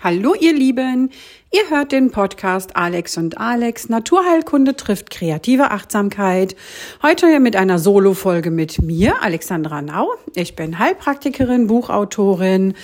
Hallo 0.00 0.32
ihr 0.38 0.52
Lieben, 0.52 1.10
ihr 1.50 1.70
hört 1.70 1.90
den 1.90 2.12
Podcast 2.12 2.76
Alex 2.76 3.16
und 3.16 3.38
Alex, 3.38 3.88
Naturheilkunde 3.88 4.76
trifft 4.76 5.10
kreative 5.10 5.72
Achtsamkeit. 5.72 6.54
Heute 7.02 7.40
mit 7.40 7.56
einer 7.56 7.80
Solo-Folge 7.80 8.52
mit 8.52 8.80
mir, 8.80 9.20
Alexandra 9.24 9.82
Nau. 9.82 10.08
Ich 10.36 10.54
bin 10.54 10.78
Heilpraktikerin, 10.78 11.66
Buchautorin, 11.66 12.74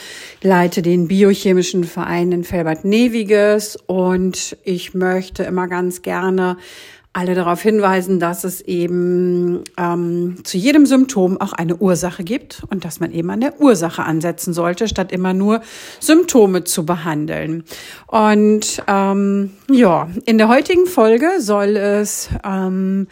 leite 0.43 0.83
den 0.83 1.07
biochemischen 1.07 1.85
Verein 1.85 2.33
in 2.33 2.43
Felbert-Neviges 2.43 3.77
und 3.87 4.57
ich 4.65 4.93
möchte 4.93 5.45
immer 5.45 5.69
ganz 5.69 6.03
gerne 6.03 6.57
alle 7.15 7.35
darauf 7.35 7.63
hinweisen, 7.63 8.19
dass 8.19 8.43
es 8.43 8.61
eben 8.61 9.63
ähm, 9.79 10.37
zu 10.43 10.59
jedem 10.59 10.85
Symptom 10.85 11.41
auch 11.41 11.53
eine 11.53 11.77
Ursache 11.77 12.25
gibt 12.25 12.63
und 12.71 12.85
dass 12.85 12.99
man 12.99 13.13
eben 13.13 13.31
an 13.31 13.41
der 13.41 13.61
Ursache 13.61 14.03
ansetzen 14.03 14.53
sollte, 14.53 14.89
statt 14.89 15.13
immer 15.13 15.33
nur 15.33 15.61
Symptome 16.01 16.65
zu 16.65 16.85
behandeln. 16.85 17.65
Und 18.09 18.83
ähm, 18.89 19.53
ja, 19.71 20.09
in 20.27 20.39
der 20.39 20.49
heutigen 20.49 20.87
Folge 20.87 21.31
soll 21.39 21.77
es 21.77 22.31
ähm, 22.45 23.07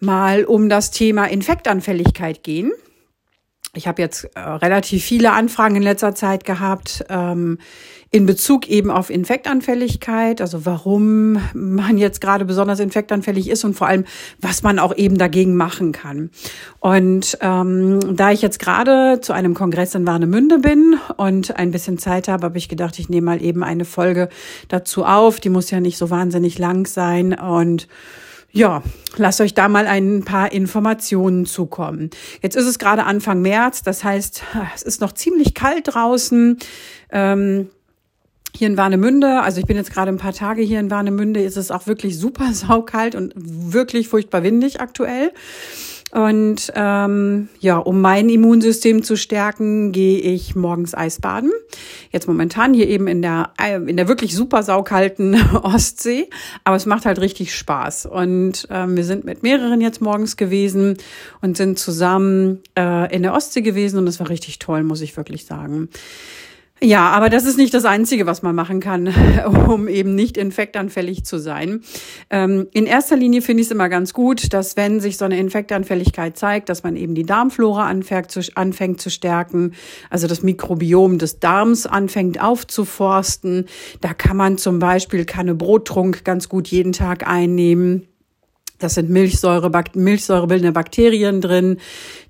mal 0.00 0.44
um 0.44 0.70
das 0.70 0.90
Thema 0.90 1.26
Infektanfälligkeit 1.26 2.42
gehen. 2.42 2.72
Ich 3.74 3.86
habe 3.86 4.00
jetzt 4.00 4.24
äh, 4.34 4.40
relativ 4.40 5.04
viele 5.04 5.32
Anfragen 5.32 5.76
in 5.76 5.82
letzter 5.82 6.14
Zeit 6.14 6.46
gehabt 6.46 7.04
ähm, 7.10 7.58
in 8.10 8.24
Bezug 8.24 8.68
eben 8.68 8.90
auf 8.90 9.10
Infektanfälligkeit, 9.10 10.40
also 10.40 10.64
warum 10.64 11.38
man 11.54 11.98
jetzt 11.98 12.20
gerade 12.20 12.44
besonders 12.44 12.78
infektanfällig 12.78 13.50
ist 13.50 13.64
und 13.64 13.74
vor 13.74 13.88
allem, 13.88 14.04
was 14.40 14.62
man 14.62 14.78
auch 14.78 14.96
eben 14.96 15.18
dagegen 15.18 15.56
machen 15.56 15.92
kann. 15.92 16.30
Und 16.78 17.36
ähm, 17.40 18.16
da 18.16 18.30
ich 18.30 18.42
jetzt 18.42 18.58
gerade 18.58 19.20
zu 19.20 19.32
einem 19.32 19.54
Kongress 19.54 19.94
in 19.94 20.06
Warnemünde 20.06 20.58
bin 20.58 20.96
und 21.16 21.56
ein 21.56 21.72
bisschen 21.72 21.98
Zeit 21.98 22.28
habe, 22.28 22.44
habe 22.44 22.58
ich 22.58 22.68
gedacht, 22.68 22.98
ich 22.98 23.08
nehme 23.08 23.26
mal 23.26 23.42
eben 23.42 23.64
eine 23.64 23.84
Folge 23.84 24.28
dazu 24.68 25.04
auf. 25.04 25.40
Die 25.40 25.48
muss 25.48 25.70
ja 25.70 25.80
nicht 25.80 25.98
so 25.98 26.08
wahnsinnig 26.08 26.58
lang 26.58 26.86
sein 26.86 27.34
und 27.34 27.88
ja, 28.52 28.82
lasst 29.18 29.42
euch 29.42 29.52
da 29.52 29.68
mal 29.68 29.86
ein 29.86 30.24
paar 30.24 30.50
Informationen 30.50 31.44
zukommen. 31.44 32.08
Jetzt 32.40 32.56
ist 32.56 32.64
es 32.64 32.78
gerade 32.78 33.04
Anfang 33.04 33.42
März, 33.42 33.82
das 33.82 34.02
heißt, 34.02 34.42
es 34.74 34.82
ist 34.82 35.02
noch 35.02 35.12
ziemlich 35.12 35.52
kalt 35.52 35.94
draußen. 35.94 36.58
Ähm, 37.10 37.68
hier 38.56 38.68
in 38.68 38.76
Warnemünde, 38.76 39.42
also 39.42 39.60
ich 39.60 39.66
bin 39.66 39.76
jetzt 39.76 39.92
gerade 39.92 40.10
ein 40.10 40.18
paar 40.18 40.32
Tage 40.32 40.62
hier 40.62 40.80
in 40.80 40.90
Warnemünde, 40.90 41.42
ist 41.42 41.56
es 41.56 41.70
auch 41.70 41.86
wirklich 41.86 42.18
super 42.18 42.52
saukalt 42.52 43.14
und 43.14 43.32
wirklich 43.36 44.08
furchtbar 44.08 44.42
windig 44.42 44.80
aktuell. 44.80 45.32
Und 46.12 46.72
ähm, 46.76 47.48
ja, 47.58 47.78
um 47.78 48.00
mein 48.00 48.28
Immunsystem 48.28 49.02
zu 49.02 49.16
stärken, 49.16 49.90
gehe 49.90 50.18
ich 50.20 50.54
morgens 50.54 50.94
Eisbaden. 50.94 51.50
Jetzt 52.12 52.28
momentan 52.28 52.72
hier 52.72 52.88
eben 52.88 53.08
in 53.08 53.22
der 53.22 53.50
in 53.86 53.96
der 53.96 54.06
wirklich 54.06 54.34
super 54.34 54.62
saukalten 54.62 55.34
Ostsee, 55.62 56.30
aber 56.62 56.76
es 56.76 56.86
macht 56.86 57.06
halt 57.06 57.20
richtig 57.20 57.54
Spaß. 57.54 58.06
Und 58.06 58.68
ähm, 58.70 58.96
wir 58.96 59.04
sind 59.04 59.24
mit 59.24 59.42
mehreren 59.42 59.80
jetzt 59.80 60.00
morgens 60.00 60.36
gewesen 60.36 60.96
und 61.42 61.56
sind 61.56 61.78
zusammen 61.78 62.62
äh, 62.78 63.14
in 63.14 63.22
der 63.22 63.34
Ostsee 63.34 63.62
gewesen 63.62 63.98
und 63.98 64.06
es 64.06 64.20
war 64.20 64.30
richtig 64.30 64.60
toll, 64.60 64.84
muss 64.84 65.00
ich 65.00 65.16
wirklich 65.16 65.44
sagen. 65.44 65.88
Ja, 66.82 67.08
aber 67.08 67.30
das 67.30 67.46
ist 67.46 67.56
nicht 67.56 67.72
das 67.72 67.86
Einzige, 67.86 68.26
was 68.26 68.42
man 68.42 68.54
machen 68.54 68.80
kann, 68.80 69.08
um 69.66 69.88
eben 69.88 70.14
nicht 70.14 70.36
infektanfällig 70.36 71.24
zu 71.24 71.38
sein. 71.38 71.80
Ähm, 72.28 72.68
in 72.72 72.84
erster 72.84 73.16
Linie 73.16 73.40
finde 73.40 73.62
ich 73.62 73.68
es 73.68 73.70
immer 73.70 73.88
ganz 73.88 74.12
gut, 74.12 74.52
dass 74.52 74.76
wenn 74.76 75.00
sich 75.00 75.16
so 75.16 75.24
eine 75.24 75.38
Infektanfälligkeit 75.38 76.36
zeigt, 76.36 76.68
dass 76.68 76.82
man 76.82 76.96
eben 76.96 77.14
die 77.14 77.24
Darmflora 77.24 77.86
anfängt 77.86 78.30
zu, 78.30 78.40
anfängt 78.56 79.00
zu 79.00 79.08
stärken, 79.08 79.72
also 80.10 80.26
das 80.26 80.42
Mikrobiom 80.42 81.16
des 81.16 81.40
Darms 81.40 81.86
anfängt 81.86 82.42
aufzuforsten. 82.42 83.64
Da 84.02 84.12
kann 84.12 84.36
man 84.36 84.58
zum 84.58 84.78
Beispiel 84.78 85.24
Kanne 85.24 85.54
Brottrunk 85.54 86.24
ganz 86.24 86.50
gut 86.50 86.68
jeden 86.68 86.92
Tag 86.92 87.26
einnehmen. 87.26 88.06
Das 88.78 88.94
sind 88.94 89.08
Milchsäure, 89.10 89.70
Milchsäurebildende 89.94 90.72
Bakterien 90.72 91.40
drin, 91.40 91.78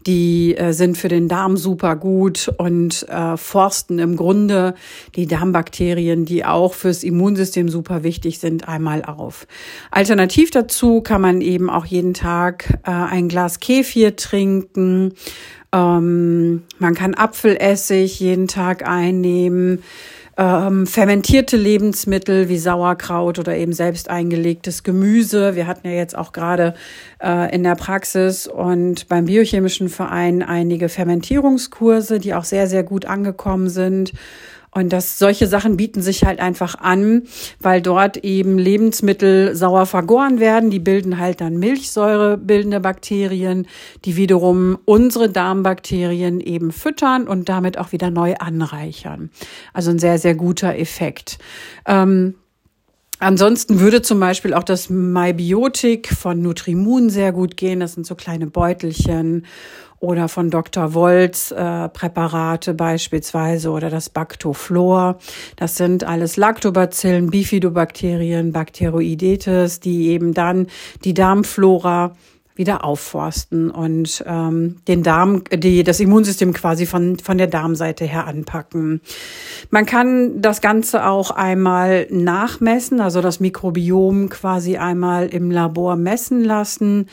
die 0.06 0.56
äh, 0.56 0.72
sind 0.72 0.96
für 0.96 1.08
den 1.08 1.28
Darm 1.28 1.56
super 1.56 1.96
gut 1.96 2.52
und 2.58 3.08
äh, 3.08 3.36
forsten 3.36 3.98
im 3.98 4.16
Grunde 4.16 4.74
die 5.16 5.26
Darmbakterien, 5.26 6.24
die 6.24 6.44
auch 6.44 6.74
fürs 6.74 7.02
Immunsystem 7.02 7.68
super 7.68 8.04
wichtig 8.04 8.38
sind, 8.38 8.68
einmal 8.68 9.04
auf. 9.04 9.46
Alternativ 9.90 10.50
dazu 10.50 11.00
kann 11.00 11.20
man 11.20 11.40
eben 11.40 11.68
auch 11.68 11.86
jeden 11.86 12.14
Tag 12.14 12.78
äh, 12.84 12.90
ein 12.90 13.28
Glas 13.28 13.58
Kefir 13.58 14.14
trinken. 14.14 15.14
Ähm, 15.72 16.62
man 16.78 16.94
kann 16.94 17.14
Apfelessig 17.14 18.20
jeden 18.20 18.46
Tag 18.46 18.86
einnehmen 18.86 19.82
ähm, 20.36 20.86
fermentierte 20.86 21.56
Lebensmittel 21.56 22.48
wie 22.48 22.58
Sauerkraut 22.58 23.38
oder 23.38 23.56
eben 23.56 23.72
selbst 23.72 24.10
eingelegtes 24.10 24.82
Gemüse. 24.82 25.56
Wir 25.56 25.66
hatten 25.66 25.88
ja 25.88 25.94
jetzt 25.94 26.16
auch 26.16 26.32
gerade 26.32 26.74
äh, 27.22 27.54
in 27.54 27.62
der 27.62 27.74
Praxis 27.74 28.46
und 28.46 29.08
beim 29.08 29.24
biochemischen 29.24 29.88
Verein 29.88 30.42
einige 30.42 30.88
Fermentierungskurse, 30.88 32.18
die 32.18 32.34
auch 32.34 32.44
sehr, 32.44 32.66
sehr 32.66 32.82
gut 32.82 33.06
angekommen 33.06 33.68
sind. 33.68 34.12
Und 34.76 34.92
das, 34.92 35.18
solche 35.18 35.46
Sachen 35.46 35.78
bieten 35.78 36.02
sich 36.02 36.24
halt 36.24 36.38
einfach 36.38 36.74
an, 36.74 37.22
weil 37.60 37.80
dort 37.80 38.18
eben 38.18 38.58
Lebensmittel 38.58 39.56
sauer 39.56 39.86
vergoren 39.86 40.38
werden. 40.38 40.68
Die 40.68 40.78
bilden 40.78 41.18
halt 41.18 41.40
dann 41.40 41.56
Milchsäure 41.56 42.36
bildende 42.36 42.80
Bakterien, 42.80 43.66
die 44.04 44.16
wiederum 44.16 44.78
unsere 44.84 45.30
Darmbakterien 45.30 46.40
eben 46.40 46.72
füttern 46.72 47.26
und 47.26 47.48
damit 47.48 47.78
auch 47.78 47.92
wieder 47.92 48.10
neu 48.10 48.34
anreichern. 48.34 49.30
Also 49.72 49.90
ein 49.90 49.98
sehr, 49.98 50.18
sehr 50.18 50.34
guter 50.34 50.76
Effekt. 50.76 51.38
Ähm, 51.86 52.34
Ansonsten 53.18 53.80
würde 53.80 54.02
zum 54.02 54.20
Beispiel 54.20 54.52
auch 54.52 54.62
das 54.62 54.90
MyBiotic 54.90 56.08
von 56.12 56.42
Nutrimun 56.42 57.08
sehr 57.08 57.32
gut 57.32 57.56
gehen. 57.56 57.80
Das 57.80 57.94
sind 57.94 58.06
so 58.06 58.14
kleine 58.14 58.46
Beutelchen 58.46 59.46
oder 59.98 60.28
von 60.28 60.50
Dr. 60.50 60.92
Wolz 60.92 61.50
äh, 61.50 61.88
Präparate 61.88 62.74
beispielsweise 62.74 63.70
oder 63.70 63.88
das 63.88 64.10
Bactoflor. 64.10 65.18
Das 65.56 65.76
sind 65.76 66.04
alles 66.04 66.36
Lactobacillen, 66.36 67.30
Bifidobakterien, 67.30 68.52
Bacteroidetes, 68.52 69.80
die 69.80 70.08
eben 70.08 70.34
dann 70.34 70.66
die 71.04 71.14
Darmflora 71.14 72.14
wieder 72.56 72.84
aufforsten 72.84 73.70
und 73.70 74.24
ähm, 74.26 74.76
den 74.88 75.02
Darm, 75.02 75.44
die, 75.52 75.84
das 75.84 76.00
Immunsystem 76.00 76.52
quasi 76.52 76.86
von, 76.86 77.18
von 77.18 77.38
der 77.38 77.46
Darmseite 77.46 78.04
her 78.04 78.26
anpacken. 78.26 79.00
Man 79.70 79.86
kann 79.86 80.40
das 80.40 80.60
Ganze 80.60 81.06
auch 81.06 81.30
einmal 81.30 82.06
nachmessen, 82.10 83.00
also 83.00 83.20
das 83.20 83.40
Mikrobiom 83.40 84.28
quasi 84.28 84.76
einmal 84.76 85.28
im 85.28 85.50
Labor 85.50 85.96
messen 85.96 86.44
lassen 86.44 87.06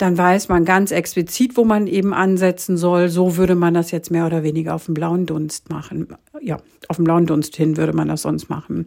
dann 0.00 0.16
weiß 0.16 0.48
man 0.48 0.64
ganz 0.64 0.92
explizit, 0.92 1.56
wo 1.58 1.64
man 1.64 1.86
eben 1.86 2.14
ansetzen 2.14 2.78
soll. 2.78 3.10
So 3.10 3.36
würde 3.36 3.54
man 3.54 3.74
das 3.74 3.90
jetzt 3.90 4.10
mehr 4.10 4.26
oder 4.26 4.42
weniger 4.42 4.74
auf 4.74 4.86
dem 4.86 4.94
blauen 4.94 5.26
Dunst 5.26 5.68
machen. 5.68 6.08
Ja, 6.40 6.56
auf 6.88 6.96
dem 6.96 7.04
blauen 7.04 7.26
Dunst 7.26 7.54
hin 7.54 7.76
würde 7.76 7.92
man 7.92 8.08
das 8.08 8.22
sonst 8.22 8.48
machen. 8.48 8.86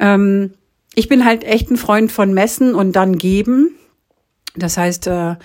Ähm, 0.00 0.52
ich 0.94 1.08
bin 1.08 1.24
halt 1.24 1.44
echt 1.44 1.70
ein 1.70 1.76
Freund 1.76 2.10
von 2.10 2.32
Messen 2.32 2.74
und 2.74 2.96
dann 2.96 3.18
geben. 3.18 3.72
Das 4.58 4.76
heißt, 4.76 5.06
äh, 5.06 5.36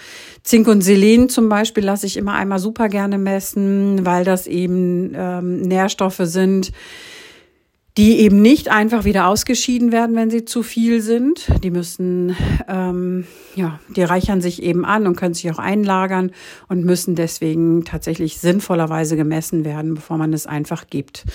Zink 0.44 0.68
und 0.68 0.82
Selen 0.82 1.30
zum 1.30 1.50
Beispiel 1.50 1.84
lasse 1.84 2.06
ich 2.06 2.18
immer 2.18 2.34
einmal 2.34 2.60
super 2.60 2.90
gerne 2.90 3.18
messen, 3.18 4.06
weil 4.06 4.26
das 4.26 4.48
eben 4.48 5.14
ähm, 5.16 5.62
Nährstoffe 5.62 6.22
sind, 6.22 6.72
die 7.98 8.22
eben 8.22 8.42
nicht 8.42 8.70
einfach 8.72 9.06
wieder 9.06 9.28
ausgeschieden 9.28 9.92
werden, 9.92 10.16
wenn 10.16 10.32
sie 10.32 10.46
zu 10.46 10.64
viel 10.64 11.00
sind. 11.02 11.48
Die 11.64 11.70
müssen, 11.70 12.36
ähm, 12.68 13.26
ja, 13.54 13.80
die 13.96 14.02
reichern 14.02 14.42
sich 14.42 14.64
eben 14.64 14.84
an 14.84 15.06
und 15.06 15.16
können 15.16 15.36
sich 15.36 15.52
auch 15.52 15.60
einlagern 15.60 16.32
und 16.68 16.84
müssen 16.84 17.14
deswegen 17.14 17.86
tatsächlich 17.86 18.40
sinnvollerweise 18.40 19.16
gemessen 19.16 19.64
werden, 19.64 19.94
bevor 19.94 20.18
man 20.18 20.34
es 20.34 20.48
einfach 20.48 20.88
gibt. 20.88 21.26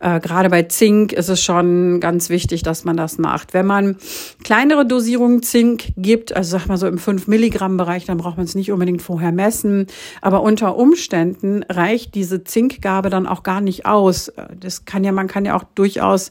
Äh, 0.00 0.20
gerade 0.20 0.48
bei 0.48 0.62
Zink 0.62 1.12
ist 1.12 1.28
es 1.28 1.42
schon 1.42 2.00
ganz 2.00 2.30
wichtig, 2.30 2.62
dass 2.62 2.84
man 2.84 2.96
das 2.96 3.18
macht. 3.18 3.52
Wenn 3.52 3.66
man 3.66 3.96
kleinere 4.42 4.86
Dosierungen 4.86 5.42
Zink 5.42 5.92
gibt, 5.98 6.34
also 6.34 6.56
sag 6.56 6.68
mal 6.68 6.78
so 6.78 6.86
im 6.86 6.96
5 6.96 7.26
Milligramm 7.26 7.76
Bereich, 7.76 8.06
dann 8.06 8.16
braucht 8.16 8.38
man 8.38 8.46
es 8.46 8.54
nicht 8.54 8.72
unbedingt 8.72 9.02
vorher 9.02 9.32
messen. 9.32 9.86
Aber 10.22 10.40
unter 10.40 10.76
Umständen 10.76 11.64
reicht 11.64 12.14
diese 12.14 12.44
Zinkgabe 12.44 13.10
dann 13.10 13.26
auch 13.26 13.42
gar 13.42 13.60
nicht 13.60 13.84
aus. 13.84 14.32
Das 14.58 14.86
kann 14.86 15.04
ja, 15.04 15.12
man 15.12 15.26
kann 15.26 15.44
ja 15.44 15.54
auch 15.54 15.64
durch 15.74 15.97
durchaus 15.98 16.30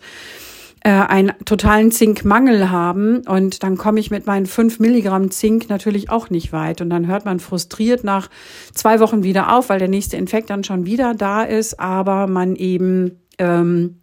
äh, 0.82 0.90
einen 0.90 1.34
totalen 1.46 1.92
Zinkmangel 1.92 2.70
haben. 2.70 3.28
Und 3.28 3.64
dann 3.64 3.78
komme 3.78 4.00
ich 4.00 4.12
mit 4.12 4.26
meinen 4.26 4.46
fünf 4.46 4.80
Milligramm 4.80 5.32
Zink 5.32 5.70
natürlich 5.70 6.10
auch 6.10 6.30
nicht 6.30 6.54
weit. 6.54 6.82
Und 6.82 6.90
dann 6.90 7.08
hört 7.08 7.26
man 7.26 7.40
frustriert 7.40 8.04
nach 8.04 8.30
zwei 8.74 9.00
Wochen 9.00 9.24
wieder 9.24 9.56
auf, 9.56 9.70
weil 9.70 9.80
der 9.80 9.88
nächste 9.88 10.18
Infekt 10.18 10.50
dann 10.50 10.64
schon 10.64 10.86
wieder 10.86 11.14
da 11.14 11.44
ist, 11.44 11.80
aber 11.80 12.28
man 12.28 12.56
eben 12.56 13.20
ähm, 13.38 14.02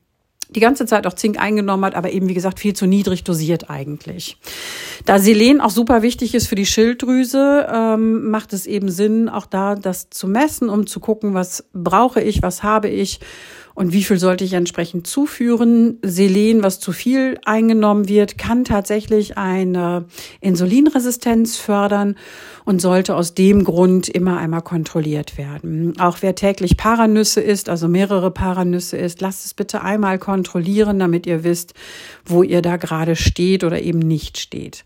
die 0.50 0.60
ganze 0.60 0.86
Zeit 0.86 1.06
auch 1.06 1.14
Zink 1.14 1.40
eingenommen 1.40 1.84
hat, 1.84 1.94
aber 1.94 2.12
eben 2.12 2.28
wie 2.28 2.34
gesagt 2.34 2.60
viel 2.60 2.74
zu 2.74 2.86
niedrig 2.86 3.24
dosiert 3.24 3.70
eigentlich. 3.70 4.36
Da 5.04 5.18
Selen 5.18 5.60
auch 5.60 5.70
super 5.70 6.02
wichtig 6.02 6.34
ist 6.34 6.46
für 6.46 6.54
die 6.54 6.66
Schilddrüse, 6.66 7.66
ähm, 7.72 8.30
macht 8.30 8.52
es 8.52 8.66
eben 8.66 8.88
Sinn, 8.90 9.28
auch 9.28 9.46
da 9.46 9.74
das 9.74 10.10
zu 10.10 10.28
messen, 10.28 10.68
um 10.68 10.86
zu 10.86 11.00
gucken, 11.00 11.34
was 11.34 11.64
brauche 11.72 12.20
ich, 12.20 12.42
was 12.42 12.62
habe 12.62 12.88
ich 12.88 13.20
und 13.74 13.92
wie 13.92 14.04
viel 14.04 14.18
sollte 14.18 14.44
ich 14.44 14.52
entsprechend 14.52 15.06
zuführen. 15.06 15.98
Selen, 16.02 16.62
was 16.62 16.78
zu 16.80 16.92
viel 16.92 17.38
eingenommen 17.44 18.08
wird, 18.08 18.38
kann 18.38 18.64
tatsächlich 18.64 19.36
eine 19.36 20.06
Insulinresistenz 20.40 21.56
fördern 21.56 22.16
und 22.64 22.80
sollte 22.80 23.14
aus 23.14 23.34
dem 23.34 23.64
Grund 23.64 24.08
immer 24.08 24.38
einmal 24.38 24.62
kontrolliert 24.62 25.36
werden. 25.36 25.94
Auch 25.98 26.18
wer 26.20 26.34
täglich 26.34 26.76
Paranüsse 26.76 27.40
isst, 27.40 27.68
also 27.68 27.88
mehrere 27.88 28.30
Paranüsse 28.30 28.96
isst, 28.96 29.20
lasst 29.20 29.44
es 29.44 29.54
bitte 29.54 29.82
einmal 29.82 30.18
kontrollieren, 30.18 30.98
damit 30.98 31.26
ihr 31.26 31.44
wisst, 31.44 31.74
wo 32.24 32.42
ihr 32.42 32.62
da 32.62 32.76
gerade 32.76 33.16
steht 33.16 33.64
oder 33.64 33.82
eben 33.82 33.98
nicht 33.98 34.38
steht. 34.38 34.84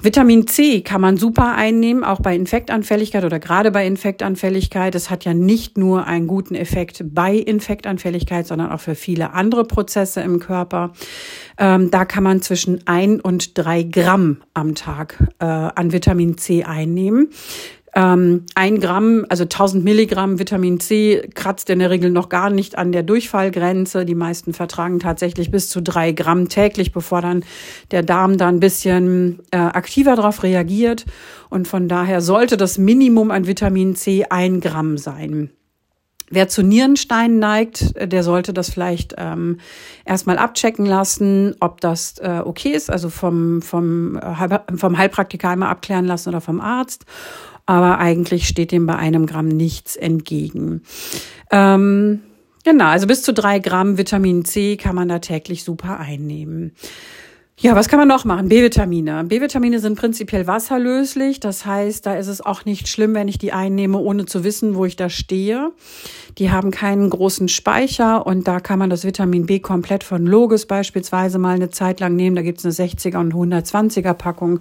Vitamin 0.00 0.46
C 0.46 0.82
kann 0.82 1.00
man 1.00 1.16
super 1.16 1.56
einnehmen, 1.56 2.04
auch 2.04 2.20
bei 2.20 2.36
Infektanfälligkeit 2.36 3.24
oder 3.24 3.40
gerade 3.40 3.72
bei 3.72 3.84
Infektanfälligkeit. 3.84 4.94
Es 4.94 5.10
hat 5.10 5.24
ja 5.24 5.34
nicht 5.34 5.76
nur 5.76 6.06
einen 6.06 6.28
guten 6.28 6.54
Effekt 6.54 7.02
bei 7.04 7.34
Infektanfälligkeit, 7.34 8.46
sondern 8.46 8.70
auch 8.70 8.78
für 8.78 8.94
viele 8.94 9.32
andere 9.32 9.64
Prozesse 9.64 10.20
im 10.20 10.38
Körper. 10.38 10.92
Ähm, 11.58 11.90
da 11.90 12.04
kann 12.04 12.22
man 12.22 12.42
zwischen 12.42 12.86
ein 12.86 13.20
und 13.20 13.58
drei 13.58 13.82
Gramm 13.82 14.36
am 14.54 14.76
Tag 14.76 15.16
äh, 15.40 15.44
an 15.44 15.90
Vitamin 15.90 16.38
C 16.38 16.62
einnehmen. 16.62 16.97
Ähm, 17.94 18.44
ein 18.54 18.80
Gramm, 18.80 19.24
also 19.28 19.44
1000 19.44 19.82
Milligramm 19.82 20.38
Vitamin 20.38 20.78
C 20.78 21.28
kratzt 21.34 21.70
in 21.70 21.78
der 21.78 21.90
Regel 21.90 22.10
noch 22.10 22.28
gar 22.28 22.50
nicht 22.50 22.76
an 22.76 22.92
der 22.92 23.02
Durchfallgrenze. 23.02 24.04
Die 24.04 24.14
meisten 24.14 24.52
vertragen 24.52 25.00
tatsächlich 25.00 25.50
bis 25.50 25.68
zu 25.68 25.82
drei 25.82 26.12
Gramm 26.12 26.48
täglich, 26.48 26.92
bevor 26.92 27.22
dann 27.22 27.44
der 27.90 28.02
Darm 28.02 28.36
da 28.36 28.48
ein 28.48 28.60
bisschen 28.60 29.40
äh, 29.50 29.56
aktiver 29.56 30.16
darauf 30.16 30.42
reagiert. 30.42 31.06
Und 31.48 31.66
von 31.66 31.88
daher 31.88 32.20
sollte 32.20 32.56
das 32.56 32.78
Minimum 32.78 33.30
an 33.30 33.46
Vitamin 33.46 33.96
C 33.96 34.26
ein 34.28 34.60
Gramm 34.60 34.98
sein. 34.98 35.50
Wer 36.30 36.48
zu 36.48 36.62
Nierensteinen 36.62 37.38
neigt, 37.38 37.94
der 38.00 38.22
sollte 38.22 38.52
das 38.52 38.70
vielleicht 38.70 39.14
ähm, 39.16 39.58
erstmal 40.04 40.38
abchecken 40.38 40.84
lassen, 40.84 41.54
ob 41.60 41.80
das 41.80 42.18
äh, 42.18 42.42
okay 42.44 42.70
ist, 42.70 42.90
also 42.90 43.08
vom, 43.08 43.62
vom, 43.62 44.16
äh, 44.16 44.58
vom 44.76 44.98
Heilpraktiker 44.98 45.48
einmal 45.48 45.70
abklären 45.70 46.04
lassen 46.04 46.28
oder 46.28 46.40
vom 46.40 46.60
Arst 46.60 47.06
aber 47.68 47.98
eigentlich 47.98 48.48
steht 48.48 48.72
dem 48.72 48.86
bei 48.86 48.96
einem 48.96 49.26
Gramm 49.26 49.48
nichts 49.48 49.94
entgegen. 49.94 50.80
Ähm, 51.50 52.20
genau, 52.64 52.86
also 52.86 53.06
bis 53.06 53.22
zu 53.22 53.34
drei 53.34 53.58
Gramm 53.58 53.98
Vitamin 53.98 54.46
C 54.46 54.78
kann 54.78 54.94
man 54.94 55.08
da 55.08 55.18
täglich 55.18 55.64
super 55.64 56.00
einnehmen. 56.00 56.72
Ja, 57.60 57.74
was 57.74 57.88
kann 57.88 57.98
man 57.98 58.06
noch 58.06 58.24
machen? 58.24 58.48
B-Vitamine. 58.48 59.24
B-Vitamine 59.24 59.80
sind 59.80 59.98
prinzipiell 59.98 60.46
wasserlöslich. 60.46 61.40
Das 61.40 61.66
heißt, 61.66 62.06
da 62.06 62.14
ist 62.14 62.28
es 62.28 62.40
auch 62.40 62.64
nicht 62.64 62.86
schlimm, 62.86 63.14
wenn 63.16 63.26
ich 63.26 63.36
die 63.36 63.52
einnehme, 63.52 63.98
ohne 63.98 64.26
zu 64.26 64.44
wissen, 64.44 64.76
wo 64.76 64.84
ich 64.84 64.94
da 64.94 65.10
stehe. 65.10 65.72
Die 66.38 66.52
haben 66.52 66.70
keinen 66.70 67.10
großen 67.10 67.48
Speicher 67.48 68.24
und 68.24 68.46
da 68.46 68.60
kann 68.60 68.78
man 68.78 68.90
das 68.90 69.04
Vitamin 69.04 69.46
B 69.46 69.58
komplett 69.58 70.04
von 70.04 70.24
Logis 70.24 70.66
beispielsweise 70.66 71.40
mal 71.40 71.56
eine 71.56 71.68
Zeit 71.70 71.98
lang 71.98 72.14
nehmen. 72.14 72.36
Da 72.36 72.42
gibt's 72.42 72.64
eine 72.64 72.72
60er 72.72 73.18
und 73.18 73.34
120er 73.34 74.14
Packung. 74.14 74.60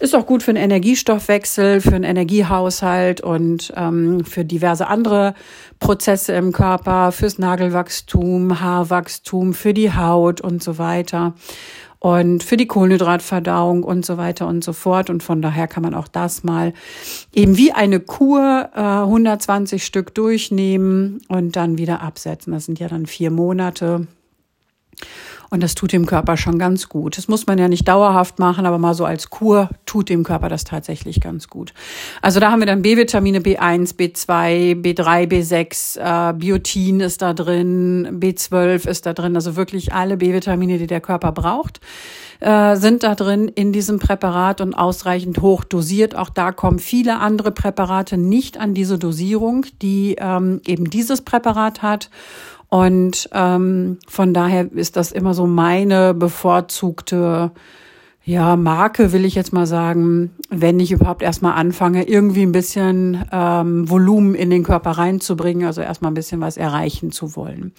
Ist 0.00 0.16
auch 0.16 0.24
gut 0.24 0.42
für 0.42 0.54
den 0.54 0.62
Energiestoffwechsel, 0.62 1.82
für 1.82 1.90
den 1.90 2.04
Energiehaushalt 2.04 3.20
und 3.20 3.74
ähm, 3.76 4.24
für 4.24 4.46
diverse 4.46 4.86
andere 4.86 5.34
Prozesse 5.80 6.32
im 6.32 6.52
Körper, 6.52 7.12
fürs 7.12 7.36
Nagelwachstum, 7.36 8.58
Haarwachstum, 8.58 9.52
für 9.52 9.74
die 9.74 9.92
Haut 9.92 10.40
und 10.40 10.62
so 10.62 10.78
weiter 10.78 11.34
und 12.00 12.44
für 12.44 12.56
die 12.56 12.66
Kohlenhydratverdauung 12.66 13.82
und 13.82 14.06
so 14.06 14.16
weiter 14.16 14.46
und 14.46 14.62
so 14.62 14.72
fort. 14.72 15.10
Und 15.10 15.22
von 15.22 15.42
daher 15.42 15.66
kann 15.66 15.82
man 15.82 15.94
auch 15.94 16.08
das 16.08 16.44
mal 16.44 16.72
eben 17.34 17.56
wie 17.56 17.72
eine 17.72 18.00
Kur 18.00 18.70
äh, 18.74 18.80
120 18.80 19.84
Stück 19.84 20.14
durchnehmen 20.14 21.20
und 21.28 21.56
dann 21.56 21.78
wieder 21.78 22.00
absetzen. 22.00 22.52
Das 22.52 22.66
sind 22.66 22.78
ja 22.78 22.88
dann 22.88 23.06
vier 23.06 23.30
Monate. 23.30 24.06
Und 25.50 25.62
das 25.62 25.74
tut 25.74 25.92
dem 25.92 26.06
Körper 26.06 26.36
schon 26.36 26.58
ganz 26.58 26.88
gut. 26.88 27.16
Das 27.16 27.28
muss 27.28 27.46
man 27.46 27.58
ja 27.58 27.68
nicht 27.68 27.88
dauerhaft 27.88 28.38
machen, 28.38 28.66
aber 28.66 28.78
mal 28.78 28.94
so 28.94 29.04
als 29.04 29.30
Kur 29.30 29.70
tut 29.86 30.08
dem 30.08 30.22
Körper 30.22 30.48
das 30.48 30.64
tatsächlich 30.64 31.20
ganz 31.20 31.48
gut. 31.48 31.72
Also 32.20 32.38
da 32.38 32.50
haben 32.50 32.60
wir 32.60 32.66
dann 32.66 32.82
B-Vitamine 32.82 33.40
B1, 33.40 33.96
B2, 33.96 34.74
B3, 34.82 35.26
B6, 35.26 36.30
äh, 36.30 36.32
Biotin 36.34 37.00
ist 37.00 37.22
da 37.22 37.32
drin, 37.32 38.20
B12 38.20 38.86
ist 38.88 39.06
da 39.06 39.14
drin. 39.14 39.36
Also 39.36 39.56
wirklich 39.56 39.92
alle 39.92 40.18
B-Vitamine, 40.18 40.78
die 40.78 40.86
der 40.86 41.00
Körper 41.00 41.32
braucht 41.32 41.80
äh, 42.40 42.76
sind 42.76 43.02
da 43.02 43.14
drin 43.14 43.48
in 43.48 43.72
diesem 43.72 43.98
Präparat 43.98 44.60
und 44.60 44.74
ausreichend 44.74 45.40
hoch 45.40 45.64
dosiert. 45.64 46.14
Auch 46.14 46.30
da 46.30 46.52
kommen 46.52 46.78
viele 46.78 47.18
andere 47.18 47.50
Präparate 47.50 48.16
nicht 48.16 48.58
an 48.58 48.74
diese 48.74 48.98
Dosierung, 48.98 49.66
die 49.82 50.16
ähm, 50.18 50.60
eben 50.66 50.88
dieses 50.90 51.22
Präparat 51.22 51.82
hat. 51.82 52.10
Und 52.68 53.28
ähm, 53.32 53.98
von 54.06 54.34
daher 54.34 54.70
ist 54.72 54.96
das 54.96 55.12
immer 55.12 55.34
so 55.34 55.46
meine 55.46 56.14
bevorzugte 56.14 57.52
ja, 58.28 58.56
Marke 58.56 59.14
will 59.14 59.24
ich 59.24 59.34
jetzt 59.34 59.54
mal 59.54 59.66
sagen, 59.66 60.32
wenn 60.50 60.80
ich 60.80 60.92
überhaupt 60.92 61.22
erstmal 61.22 61.54
anfange, 61.54 62.06
irgendwie 62.06 62.42
ein 62.42 62.52
bisschen 62.52 63.24
ähm, 63.32 63.88
Volumen 63.88 64.34
in 64.34 64.50
den 64.50 64.64
Körper 64.64 64.90
reinzubringen, 64.90 65.66
also 65.66 65.80
erstmal 65.80 66.10
ein 66.10 66.14
bisschen 66.14 66.42
was 66.42 66.58
erreichen 66.58 67.10
zu 67.10 67.36
wollen. 67.36 67.72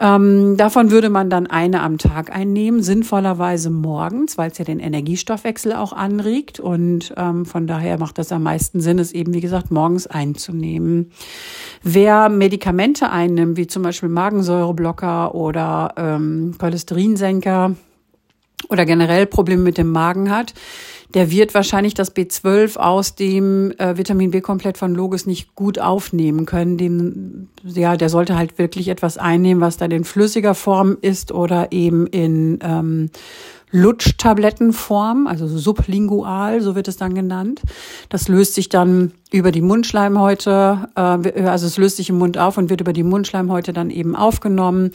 Ähm, 0.00 0.56
davon 0.56 0.90
würde 0.90 1.10
man 1.10 1.28
dann 1.28 1.46
eine 1.46 1.82
am 1.82 1.98
Tag 1.98 2.34
einnehmen, 2.34 2.82
sinnvollerweise 2.82 3.68
morgens, 3.68 4.38
weil 4.38 4.50
es 4.50 4.56
ja 4.56 4.64
den 4.64 4.80
Energiestoffwechsel 4.80 5.74
auch 5.74 5.92
anregt. 5.92 6.58
Und 6.58 7.12
ähm, 7.18 7.44
von 7.44 7.66
daher 7.66 7.98
macht 7.98 8.16
das 8.16 8.32
am 8.32 8.42
meisten 8.42 8.80
Sinn, 8.80 8.98
es 8.98 9.12
eben, 9.12 9.34
wie 9.34 9.42
gesagt, 9.42 9.70
morgens 9.70 10.06
einzunehmen. 10.06 11.12
Wer 11.82 12.30
Medikamente 12.30 13.10
einnimmt, 13.10 13.58
wie 13.58 13.66
zum 13.66 13.82
Beispiel 13.82 14.08
Magensäureblocker 14.08 15.34
oder 15.34 15.92
ähm, 15.98 16.54
Cholesterinsenker, 16.58 17.76
oder 18.68 18.84
generell 18.84 19.26
Probleme 19.26 19.62
mit 19.62 19.78
dem 19.78 19.90
Magen 19.90 20.30
hat, 20.30 20.54
der 21.14 21.30
wird 21.30 21.54
wahrscheinlich 21.54 21.94
das 21.94 22.14
B12 22.14 22.76
aus 22.76 23.14
dem 23.14 23.72
äh, 23.78 23.96
Vitamin 23.96 24.30
B 24.30 24.40
komplett 24.40 24.78
von 24.78 24.94
Logis 24.94 25.26
nicht 25.26 25.54
gut 25.54 25.78
aufnehmen 25.78 26.46
können. 26.46 26.78
Dem, 26.78 27.48
ja, 27.64 27.96
der 27.96 28.08
sollte 28.08 28.36
halt 28.36 28.58
wirklich 28.58 28.88
etwas 28.88 29.18
einnehmen, 29.18 29.60
was 29.60 29.76
dann 29.76 29.90
in 29.90 30.04
flüssiger 30.04 30.54
Form 30.54 30.96
ist 31.00 31.32
oder 31.32 31.72
eben 31.72 32.06
in 32.06 32.58
ähm, 32.62 33.10
Lutschtablettenform, 33.72 35.26
also 35.26 35.46
sublingual, 35.46 36.60
so 36.60 36.74
wird 36.74 36.88
es 36.88 36.96
dann 36.96 37.14
genannt. 37.14 37.62
Das 38.08 38.28
löst 38.28 38.54
sich 38.54 38.68
dann 38.68 39.12
über 39.32 39.52
die 39.52 39.62
Mundschleimhäute, 39.62 40.88
äh, 40.96 41.42
also 41.44 41.66
es 41.66 41.76
löst 41.76 41.96
sich 41.96 42.10
im 42.10 42.18
Mund 42.18 42.38
auf 42.38 42.58
und 42.58 42.70
wird 42.70 42.80
über 42.80 42.92
die 42.92 43.04
Mundschleimhäute 43.04 43.72
dann 43.72 43.90
eben 43.90 44.16
aufgenommen 44.16 44.90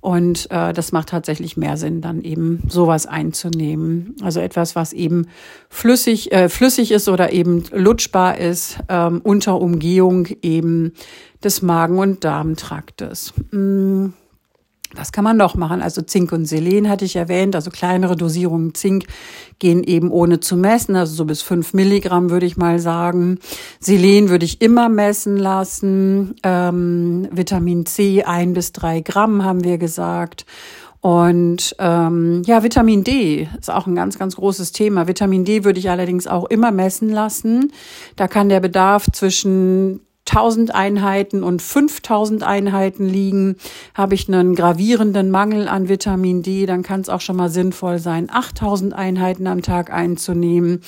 und 0.00 0.50
äh, 0.50 0.72
das 0.72 0.92
macht 0.92 1.08
tatsächlich 1.08 1.56
mehr 1.56 1.76
Sinn, 1.76 2.00
dann 2.00 2.22
eben 2.22 2.62
sowas 2.68 3.06
einzunehmen. 3.06 4.14
Also 4.22 4.40
etwas, 4.40 4.76
was 4.76 4.92
eben 4.92 5.26
flüssig, 5.68 6.30
äh, 6.30 6.48
flüssig 6.48 6.92
ist 6.92 7.08
oder 7.08 7.32
eben 7.32 7.64
lutschbar 7.72 8.38
ist, 8.38 8.78
ähm, 8.88 9.20
unter 9.24 9.60
Umgehung 9.60 10.28
eben 10.42 10.92
des 11.42 11.62
Magen- 11.62 11.98
und 11.98 12.24
Darmtraktes. 12.24 13.32
Mm. 13.50 14.08
Was 14.94 15.12
kann 15.12 15.24
man 15.24 15.36
noch 15.36 15.54
machen? 15.54 15.82
Also 15.82 16.00
Zink 16.00 16.32
und 16.32 16.46
Selen 16.46 16.88
hatte 16.88 17.04
ich 17.04 17.16
erwähnt, 17.16 17.54
also 17.54 17.70
kleinere 17.70 18.16
Dosierungen 18.16 18.74
Zink 18.74 19.04
gehen 19.58 19.84
eben 19.84 20.10
ohne 20.10 20.40
zu 20.40 20.56
messen, 20.56 20.96
also 20.96 21.14
so 21.14 21.24
bis 21.26 21.42
fünf 21.42 21.74
Milligramm 21.74 22.30
würde 22.30 22.46
ich 22.46 22.56
mal 22.56 22.78
sagen. 22.78 23.38
Selen 23.80 24.30
würde 24.30 24.46
ich 24.46 24.62
immer 24.62 24.88
messen 24.88 25.36
lassen. 25.36 26.36
Ähm, 26.42 27.28
Vitamin 27.30 27.84
C 27.84 28.22
ein 28.22 28.54
bis 28.54 28.72
drei 28.72 29.00
Gramm 29.00 29.44
haben 29.44 29.62
wir 29.62 29.76
gesagt. 29.76 30.46
Und 31.00 31.76
ähm, 31.78 32.42
ja, 32.44 32.62
Vitamin 32.62 33.04
D 33.04 33.48
ist 33.58 33.70
auch 33.70 33.86
ein 33.86 33.94
ganz, 33.94 34.18
ganz 34.18 34.36
großes 34.36 34.72
Thema. 34.72 35.06
Vitamin 35.06 35.44
D 35.44 35.64
würde 35.64 35.78
ich 35.78 35.90
allerdings 35.90 36.26
auch 36.26 36.46
immer 36.46 36.72
messen 36.72 37.08
lassen. 37.08 37.72
Da 38.16 38.26
kann 38.26 38.48
der 38.48 38.60
Bedarf 38.60 39.06
zwischen 39.12 40.00
1000 40.28 40.74
Einheiten 40.74 41.42
und 41.42 41.62
5000 41.62 42.42
Einheiten 42.42 43.06
liegen, 43.06 43.56
habe 43.94 44.14
ich 44.14 44.28
einen 44.28 44.54
gravierenden 44.54 45.30
Mangel 45.30 45.68
an 45.68 45.88
Vitamin 45.88 46.42
D, 46.42 46.66
dann 46.66 46.82
kann 46.82 47.00
es 47.00 47.08
auch 47.08 47.20
schon 47.20 47.36
mal 47.36 47.48
sinnvoll 47.48 47.98
sein, 47.98 48.28
8000 48.30 48.94
Einheiten 48.94 49.46
am 49.46 49.62
Tag 49.62 49.92
einzunehmen. 49.92 50.80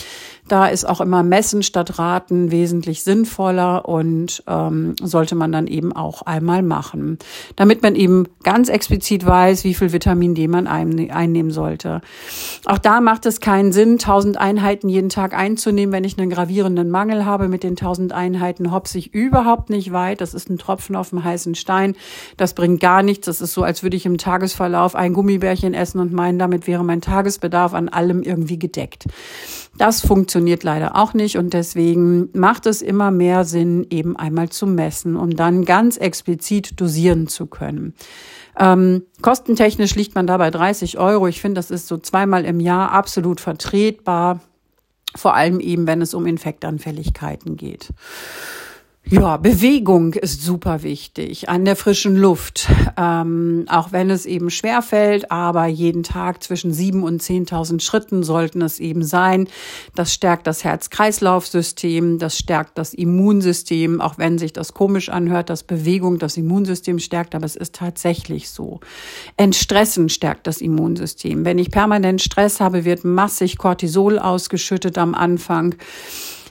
Da 0.48 0.66
ist 0.66 0.84
auch 0.84 1.00
immer 1.00 1.22
Messen 1.22 1.62
statt 1.62 1.98
Raten 1.98 2.50
wesentlich 2.50 3.04
sinnvoller 3.04 3.88
und 3.88 4.42
ähm, 4.48 4.96
sollte 5.00 5.36
man 5.36 5.52
dann 5.52 5.68
eben 5.68 5.94
auch 5.94 6.22
einmal 6.22 6.62
machen, 6.62 7.18
damit 7.54 7.82
man 7.82 7.94
eben 7.94 8.26
ganz 8.42 8.68
explizit 8.68 9.24
weiß, 9.24 9.62
wie 9.62 9.74
viel 9.74 9.92
Vitamin 9.92 10.34
D 10.34 10.48
man 10.48 10.66
einnehmen 10.66 11.52
sollte. 11.52 12.00
Auch 12.64 12.78
da 12.78 13.00
macht 13.00 13.26
es 13.26 13.40
keinen 13.40 13.70
Sinn, 13.70 13.92
1000 13.92 14.38
Einheiten 14.38 14.88
jeden 14.88 15.08
Tag 15.08 15.38
einzunehmen, 15.38 15.92
wenn 15.92 16.04
ich 16.04 16.18
einen 16.18 16.30
gravierenden 16.30 16.90
Mangel 16.90 17.24
habe 17.24 17.46
mit 17.46 17.62
den 17.62 17.76
1000 17.76 18.12
Einheiten 18.12 18.72
hops 18.72 18.94
ich 18.96 19.14
über 19.14 19.29
überhaupt 19.30 19.70
nicht 19.70 19.92
weit. 19.92 20.20
Das 20.20 20.34
ist 20.34 20.50
ein 20.50 20.58
Tropfen 20.58 20.96
auf 20.96 21.10
dem 21.10 21.24
heißen 21.24 21.54
Stein. 21.54 21.96
Das 22.36 22.54
bringt 22.54 22.80
gar 22.80 23.02
nichts. 23.02 23.26
Das 23.26 23.40
ist 23.40 23.54
so, 23.54 23.62
als 23.62 23.82
würde 23.82 23.96
ich 23.96 24.06
im 24.06 24.18
Tagesverlauf 24.18 24.94
ein 24.94 25.12
Gummibärchen 25.12 25.72
essen 25.72 26.00
und 26.00 26.12
meinen, 26.12 26.38
damit 26.38 26.66
wäre 26.66 26.84
mein 26.84 27.00
Tagesbedarf 27.00 27.72
an 27.74 27.88
allem 27.88 28.22
irgendwie 28.22 28.58
gedeckt. 28.58 29.06
Das 29.78 30.00
funktioniert 30.00 30.64
leider 30.64 30.96
auch 30.96 31.14
nicht 31.14 31.38
und 31.38 31.54
deswegen 31.54 32.28
macht 32.32 32.66
es 32.66 32.82
immer 32.82 33.10
mehr 33.10 33.44
Sinn, 33.44 33.86
eben 33.90 34.16
einmal 34.16 34.48
zu 34.48 34.66
messen, 34.66 35.16
um 35.16 35.30
dann 35.36 35.64
ganz 35.64 35.96
explizit 35.96 36.80
dosieren 36.80 37.28
zu 37.28 37.46
können. 37.46 37.94
Ähm, 38.58 39.04
kostentechnisch 39.22 39.94
liegt 39.94 40.14
man 40.14 40.26
da 40.26 40.36
bei 40.36 40.50
30 40.50 40.98
Euro. 40.98 41.28
Ich 41.28 41.40
finde, 41.40 41.58
das 41.58 41.70
ist 41.70 41.86
so 41.86 41.96
zweimal 41.98 42.44
im 42.44 42.60
Jahr 42.60 42.92
absolut 42.92 43.40
vertretbar. 43.40 44.40
Vor 45.16 45.34
allem 45.34 45.60
eben, 45.60 45.86
wenn 45.86 46.02
es 46.02 46.14
um 46.14 46.26
Infektanfälligkeiten 46.26 47.56
geht. 47.56 47.88
Ja, 49.12 49.38
Bewegung 49.38 50.14
ist 50.14 50.40
super 50.40 50.84
wichtig 50.84 51.48
an 51.48 51.64
der 51.64 51.74
frischen 51.74 52.14
Luft, 52.14 52.68
ähm, 52.96 53.64
auch 53.68 53.90
wenn 53.90 54.08
es 54.08 54.24
eben 54.24 54.50
schwer 54.50 54.82
fällt, 54.82 55.32
aber 55.32 55.66
jeden 55.66 56.04
Tag 56.04 56.44
zwischen 56.44 56.72
sieben 56.72 57.02
und 57.02 57.20
zehntausend 57.20 57.82
Schritten 57.82 58.22
sollten 58.22 58.62
es 58.62 58.78
eben 58.78 59.02
sein. 59.02 59.48
Das 59.96 60.14
stärkt 60.14 60.46
das 60.46 60.62
Herz-Kreislauf-System, 60.62 62.20
das 62.20 62.38
stärkt 62.38 62.78
das 62.78 62.94
Immunsystem, 62.94 64.00
auch 64.00 64.16
wenn 64.16 64.38
sich 64.38 64.52
das 64.52 64.74
komisch 64.74 65.08
anhört, 65.08 65.50
dass 65.50 65.64
Bewegung 65.64 66.20
das 66.20 66.36
Immunsystem 66.36 67.00
stärkt, 67.00 67.34
aber 67.34 67.46
es 67.46 67.56
ist 67.56 67.74
tatsächlich 67.74 68.48
so. 68.48 68.78
Entstressen 69.36 70.08
stärkt 70.08 70.46
das 70.46 70.60
Immunsystem. 70.60 71.44
Wenn 71.44 71.58
ich 71.58 71.72
permanent 71.72 72.22
Stress 72.22 72.60
habe, 72.60 72.84
wird 72.84 73.04
massig 73.04 73.58
Cortisol 73.58 74.20
ausgeschüttet 74.20 74.98
am 74.98 75.16
Anfang. 75.16 75.74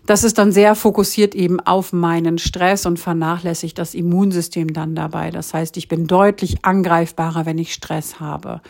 Das 0.10 0.24
ist 0.24 0.40
dann 0.40 0.52
sehr 0.52 0.74
fokussiert 0.74 1.36
eben 1.36 1.60
auf 1.60 1.94
meinen 1.94 2.40
Stress 2.40 2.88
und 2.88 2.98
vernachlässigt 2.98 3.78
das 3.78 3.94
Immunsystem 3.94 4.74
dann 4.74 4.96
dabei. 4.96 5.30
Das 5.30 5.54
heißt, 5.54 5.78
ich 5.78 5.88
bin 5.88 6.08
deutlich 6.08 6.66
angreifbarer, 6.66 7.46
wenn 7.46 7.60
ich 7.60 7.76
Stress 7.76 8.20
habe. 8.20 8.62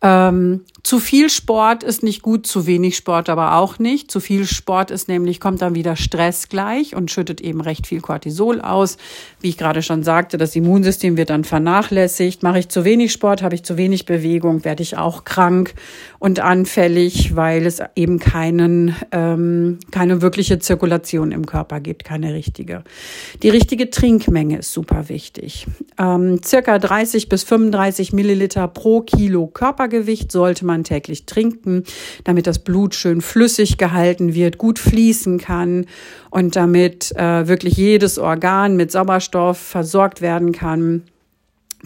Ähm, 0.00 0.60
zu 0.84 1.00
viel 1.00 1.28
Sport 1.28 1.82
ist 1.82 2.04
nicht 2.04 2.22
gut, 2.22 2.46
zu 2.46 2.68
wenig 2.68 2.96
Sport 2.96 3.28
aber 3.28 3.56
auch 3.56 3.80
nicht. 3.80 4.12
Zu 4.12 4.20
viel 4.20 4.46
Sport 4.46 4.92
ist 4.92 5.08
nämlich, 5.08 5.40
kommt 5.40 5.60
dann 5.60 5.74
wieder 5.74 5.96
Stress 5.96 6.48
gleich 6.48 6.94
und 6.94 7.10
schüttet 7.10 7.40
eben 7.40 7.60
recht 7.60 7.88
viel 7.88 8.00
Cortisol 8.00 8.60
aus. 8.60 8.96
Wie 9.40 9.48
ich 9.48 9.58
gerade 9.58 9.82
schon 9.82 10.04
sagte, 10.04 10.38
das 10.38 10.54
Immunsystem 10.54 11.16
wird 11.16 11.30
dann 11.30 11.42
vernachlässigt. 11.42 12.44
Mache 12.44 12.60
ich 12.60 12.68
zu 12.68 12.84
wenig 12.84 13.10
Sport, 13.10 13.42
habe 13.42 13.56
ich 13.56 13.64
zu 13.64 13.76
wenig 13.76 14.06
Bewegung, 14.06 14.64
werde 14.64 14.84
ich 14.84 14.96
auch 14.96 15.24
krank 15.24 15.74
und 16.20 16.38
anfällig, 16.38 17.34
weil 17.34 17.66
es 17.66 17.82
eben 17.96 18.20
keinen, 18.20 18.94
ähm, 19.10 19.80
keine 19.90 20.22
wirkliche 20.22 20.60
Zirkulation 20.60 20.75
im 20.76 21.46
Körper 21.46 21.80
gibt, 21.80 22.04
keine 22.04 22.34
richtige. 22.34 22.84
Die 23.42 23.48
richtige 23.48 23.90
Trinkmenge 23.90 24.58
ist 24.58 24.72
super 24.72 25.08
wichtig. 25.08 25.66
Ähm, 25.98 26.40
circa 26.44 26.78
30 26.78 27.28
bis 27.28 27.42
35 27.44 28.12
Milliliter 28.12 28.68
pro 28.68 29.00
Kilo 29.00 29.46
Körpergewicht 29.46 30.30
sollte 30.30 30.64
man 30.64 30.84
täglich 30.84 31.26
trinken, 31.26 31.84
damit 32.24 32.46
das 32.46 32.58
Blut 32.58 32.94
schön 32.94 33.20
flüssig 33.20 33.78
gehalten 33.78 34.34
wird, 34.34 34.58
gut 34.58 34.78
fließen 34.78 35.38
kann 35.38 35.86
und 36.30 36.56
damit 36.56 37.12
äh, 37.16 37.48
wirklich 37.48 37.76
jedes 37.76 38.18
Organ 38.18 38.76
mit 38.76 38.92
Sauerstoff 38.92 39.58
versorgt 39.58 40.20
werden 40.20 40.52
kann 40.52 41.02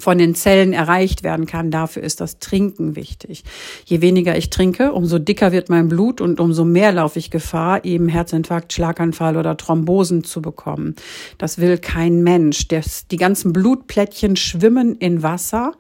von 0.01 0.19
den 0.19 0.35
Zellen 0.35 0.73
erreicht 0.73 1.23
werden 1.23 1.47
kann. 1.47 1.71
Dafür 1.71 2.03
ist 2.03 2.21
das 2.21 2.39
Trinken 2.39 2.97
wichtig. 2.97 3.45
Je 3.85 4.01
weniger 4.01 4.37
ich 4.37 4.51
trinke, 4.51 4.93
umso 4.93 5.19
dicker 5.19 5.53
wird 5.53 5.69
mein 5.69 5.89
Blut 5.89 6.21
und 6.21 6.41
umso 6.41 6.65
mehr 6.65 6.93
laufe 6.93 7.19
ich 7.19 7.31
Gefahr, 7.31 7.85
eben 7.85 8.09
Herzinfarkt, 8.09 8.73
Schlaganfall 8.73 9.37
oder 9.37 9.57
Thrombosen 9.57 10.25
zu 10.25 10.43
bekommen. 10.43 10.97
Das 11.39 11.59
will 11.59 11.79
kein 11.79 12.23
Mensch. 12.23 12.69
Das, 12.69 13.07
die 13.07 13.17
ganzen 13.17 13.53
Blutplättchen 13.53 14.37
schwimmen 14.37 14.97
in 14.97 15.23
Wasser 15.23 15.73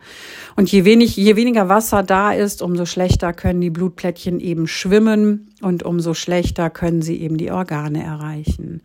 und 0.56 0.70
je, 0.70 0.84
wenig, 0.84 1.16
je 1.16 1.36
weniger 1.36 1.68
Wasser 1.68 2.02
da 2.02 2.32
ist, 2.32 2.62
umso 2.62 2.84
schlechter 2.84 3.32
können 3.32 3.60
die 3.60 3.70
Blutplättchen 3.70 4.40
eben 4.40 4.68
schwimmen 4.68 5.50
und 5.62 5.82
umso 5.82 6.14
schlechter 6.14 6.70
können 6.70 7.02
sie 7.02 7.20
eben 7.20 7.36
die 7.36 7.50
Organe 7.50 8.02
erreichen. 8.02 8.82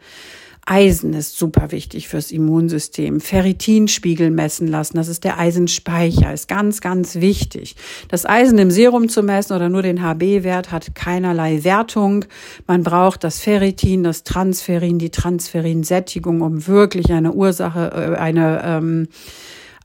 Eisen 0.67 1.13
ist 1.13 1.38
super 1.38 1.72
wichtig 1.72 2.07
fürs 2.07 2.31
Immunsystem. 2.31 3.22
Ferritinspiegel 3.22 4.31
messen 4.31 4.67
lassen, 4.67 4.98
das 4.98 5.07
ist 5.07 5.24
der 5.24 5.38
Eisenspeicher, 5.38 6.34
ist 6.34 6.48
ganz, 6.48 6.81
ganz 6.81 7.15
wichtig. 7.15 7.75
Das 8.07 8.25
Eisen 8.25 8.57
im 8.57 8.72
Serum 8.72 9.07
zu 9.07 9.22
messen 9.22 9.55
oder 9.55 9.69
nur 9.69 9.84
den 9.84 10.01
HB-Wert 10.01 10.72
hat 10.72 10.95
keinerlei 10.95 11.63
Wertung. 11.63 12.25
Man 12.65 12.81
braucht 12.81 13.24
das 13.24 13.39
Ferritin, 13.39 14.03
das 14.03 14.24
Transferin, 14.24 14.98
die 14.98 15.12
Transferinsättigung, 15.12 16.41
um 16.41 16.65
wirklich 16.65 17.12
eine 17.13 17.34
Ursache, 17.34 18.15
äh, 18.15 18.17
eine 18.17 18.62
ähm, 18.65 19.07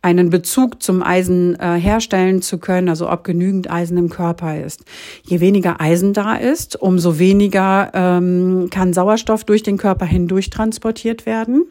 einen 0.02 0.30
Bezug 0.30 0.82
zum 0.82 1.02
Eisen 1.02 1.58
äh, 1.60 1.78
herstellen 1.78 2.40
zu 2.42 2.58
können, 2.58 2.88
also 2.88 3.10
ob 3.10 3.24
genügend 3.24 3.70
Eisen 3.70 3.98
im 3.98 4.08
Körper 4.08 4.58
ist. 4.58 4.84
Je 5.24 5.40
weniger 5.40 5.80
Eisen 5.80 6.12
da 6.14 6.36
ist, 6.36 6.80
umso 6.80 7.18
weniger 7.18 7.90
ähm, 7.92 8.68
kann 8.70 8.92
Sauerstoff 8.92 9.44
durch 9.44 9.62
den 9.62 9.76
Körper 9.76 10.06
hindurch 10.06 10.50
transportiert 10.50 11.26
werden. 11.26 11.66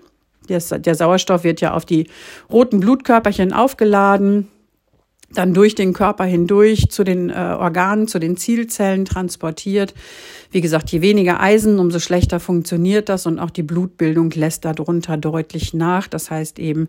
Das, 0.47 0.69
der 0.69 0.95
Sauerstoff 0.95 1.43
wird 1.43 1.61
ja 1.61 1.73
auf 1.73 1.85
die 1.85 2.07
roten 2.51 2.79
Blutkörperchen 2.79 3.53
aufgeladen, 3.53 4.47
dann 5.31 5.53
durch 5.53 5.75
den 5.75 5.93
Körper 5.93 6.23
hindurch 6.23 6.89
zu 6.89 7.03
den 7.03 7.29
äh, 7.29 7.33
Organen, 7.33 8.07
zu 8.07 8.19
den 8.19 8.35
Zielzellen 8.35 9.05
transportiert. 9.05 9.93
Wie 10.51 10.61
gesagt, 10.61 10.89
je 10.91 11.01
weniger 11.01 11.39
Eisen, 11.39 11.77
umso 11.77 11.99
schlechter 11.99 12.39
funktioniert 12.39 13.09
das 13.09 13.27
und 13.27 13.37
auch 13.39 13.51
die 13.51 13.63
Blutbildung 13.63 14.31
lässt 14.31 14.65
darunter 14.65 15.17
deutlich 15.17 15.73
nach. 15.73 16.07
Das 16.07 16.31
heißt 16.31 16.57
eben, 16.57 16.87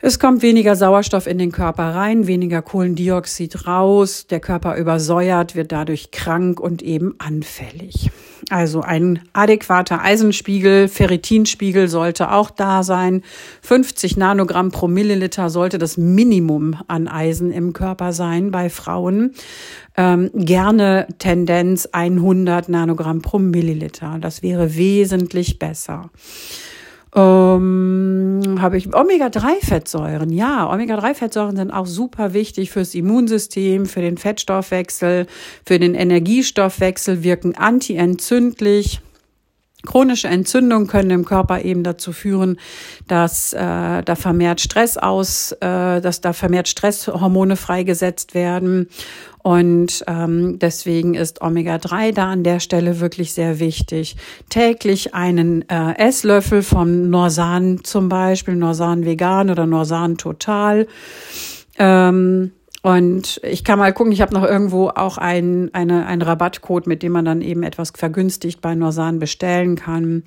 es 0.00 0.20
kommt 0.20 0.42
weniger 0.42 0.76
Sauerstoff 0.76 1.26
in 1.26 1.38
den 1.38 1.50
Körper 1.50 1.94
rein, 1.94 2.28
weniger 2.28 2.62
Kohlendioxid 2.62 3.66
raus, 3.66 4.28
der 4.28 4.38
Körper 4.38 4.76
übersäuert, 4.76 5.56
wird 5.56 5.72
dadurch 5.72 6.12
krank 6.12 6.60
und 6.60 6.82
eben 6.82 7.16
anfällig. 7.18 8.10
Also 8.48 8.80
ein 8.80 9.20
adäquater 9.32 10.00
Eisenspiegel, 10.00 10.86
Ferritinspiegel 10.86 11.88
sollte 11.88 12.30
auch 12.30 12.50
da 12.50 12.84
sein. 12.84 13.24
50 13.62 14.16
Nanogramm 14.16 14.70
pro 14.70 14.86
Milliliter 14.86 15.50
sollte 15.50 15.78
das 15.78 15.96
Minimum 15.96 16.76
an 16.86 17.08
Eisen 17.08 17.50
im 17.50 17.72
Körper 17.72 18.12
sein 18.12 18.52
bei 18.52 18.70
Frauen. 18.70 19.34
Ähm, 19.96 20.30
gerne 20.32 21.08
Tendenz 21.18 21.88
100 21.90 22.68
Nanogramm 22.68 23.20
pro 23.20 23.40
Milliliter. 23.40 24.18
Das 24.20 24.42
wäre 24.42 24.76
wesentlich 24.76 25.58
besser. 25.58 26.10
Ähm, 27.14 28.58
habe 28.60 28.76
ich 28.76 28.94
Omega-3-Fettsäuren. 28.94 30.30
Ja, 30.30 30.72
Omega-3-Fettsäuren 30.72 31.56
sind 31.56 31.70
auch 31.70 31.86
super 31.86 32.34
wichtig 32.34 32.70
fürs 32.70 32.94
Immunsystem, 32.94 33.86
für 33.86 34.00
den 34.00 34.18
Fettstoffwechsel, 34.18 35.26
für 35.64 35.78
den 35.78 35.94
Energiestoffwechsel, 35.94 37.22
wirken 37.22 37.56
antientzündlich. 37.56 39.00
Chronische 39.86 40.28
Entzündungen 40.28 40.88
können 40.88 41.10
im 41.10 41.24
Körper 41.24 41.62
eben 41.62 41.84
dazu 41.84 42.12
führen, 42.12 42.58
dass 43.06 43.52
äh, 43.52 44.02
da 44.02 44.14
vermehrt 44.16 44.60
Stress 44.60 44.96
aus, 44.96 45.52
äh, 45.52 46.00
dass 46.00 46.20
da 46.20 46.32
vermehrt 46.32 46.68
Stresshormone 46.68 47.56
freigesetzt 47.56 48.34
werden 48.34 48.88
und 49.48 50.04
ähm, 50.06 50.58
deswegen 50.58 51.14
ist 51.14 51.40
Omega-3 51.40 52.12
da 52.12 52.28
an 52.28 52.42
der 52.42 52.60
Stelle 52.60 53.00
wirklich 53.00 53.32
sehr 53.32 53.60
wichtig. 53.60 54.16
Täglich 54.50 55.14
einen 55.14 55.66
äh, 55.70 55.96
Esslöffel 55.96 56.62
vom 56.62 57.08
Norsan 57.08 57.82
zum 57.82 58.10
Beispiel, 58.10 58.56
Norsan 58.56 59.06
Vegan 59.06 59.48
oder 59.48 59.64
Norsan 59.64 60.18
Total. 60.18 60.86
Ähm, 61.78 62.52
und 62.88 63.38
ich 63.44 63.64
kann 63.64 63.78
mal 63.78 63.92
gucken, 63.92 64.12
ich 64.12 64.22
habe 64.22 64.32
noch 64.32 64.44
irgendwo 64.44 64.88
auch 64.88 65.18
einen, 65.18 65.74
eine, 65.74 66.06
einen 66.06 66.22
Rabattcode, 66.22 66.86
mit 66.86 67.02
dem 67.02 67.12
man 67.12 67.26
dann 67.26 67.42
eben 67.42 67.62
etwas 67.62 67.92
vergünstigt 67.94 68.62
bei 68.62 68.74
Norsan 68.74 69.18
bestellen 69.18 69.76
kann. 69.76 70.22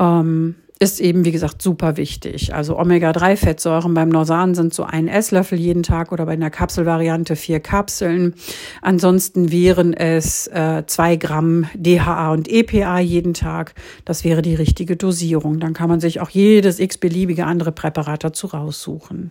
Ähm, 0.00 0.56
ist 0.80 1.00
eben, 1.00 1.24
wie 1.24 1.30
gesagt, 1.30 1.62
super 1.62 1.96
wichtig. 1.96 2.52
Also 2.52 2.76
Omega-3-Fettsäuren 2.80 3.94
beim 3.94 4.08
Norsan 4.08 4.56
sind 4.56 4.74
so 4.74 4.82
ein 4.82 5.06
Esslöffel 5.06 5.56
jeden 5.56 5.84
Tag 5.84 6.10
oder 6.10 6.26
bei 6.26 6.32
einer 6.32 6.50
Kapselvariante 6.50 7.36
vier 7.36 7.60
Kapseln. 7.60 8.34
Ansonsten 8.82 9.52
wären 9.52 9.94
es 9.94 10.48
äh, 10.48 10.82
zwei 10.86 11.14
Gramm 11.14 11.66
DHA 11.76 12.32
und 12.32 12.48
EPA 12.48 12.98
jeden 12.98 13.34
Tag. 13.34 13.74
Das 14.04 14.24
wäre 14.24 14.42
die 14.42 14.56
richtige 14.56 14.96
Dosierung. 14.96 15.60
Dann 15.60 15.74
kann 15.74 15.88
man 15.88 16.00
sich 16.00 16.20
auch 16.20 16.30
jedes 16.30 16.80
x-beliebige 16.80 17.46
andere 17.46 17.70
Präparat 17.70 18.24
dazu 18.24 18.48
raussuchen. 18.48 19.30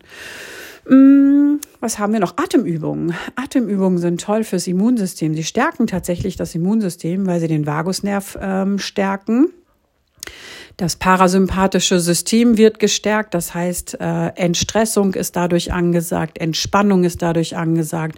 Mm, 0.88 1.60
was 1.80 2.00
haben 2.00 2.14
wir 2.14 2.20
noch? 2.20 2.38
Atemübungen. 2.38 3.14
Atemübungen 3.36 4.00
sind 4.00 4.22
toll 4.22 4.44
fürs 4.44 4.68
Immunsystem. 4.68 5.34
Sie 5.34 5.44
stärken 5.44 5.88
tatsächlich 5.88 6.36
das 6.36 6.56
Immunsystem, 6.56 7.26
weil 7.26 7.40
sie 7.40 7.48
den 7.48 7.66
Vagusnerv 7.66 8.38
ähm, 8.42 8.80
stärken. 8.80 9.50
Das 10.78 10.96
parasympathische 10.96 12.00
System 12.00 12.58
wird 12.58 12.80
gestärkt, 12.80 13.36
das 13.36 13.54
heißt, 13.54 14.00
äh, 14.02 14.30
Entstressung 14.30 15.14
ist 15.14 15.36
dadurch 15.36 15.72
angesagt, 15.72 16.40
Entspannung 16.40 17.04
ist 17.04 17.22
dadurch 17.22 17.56
angesagt, 17.56 18.18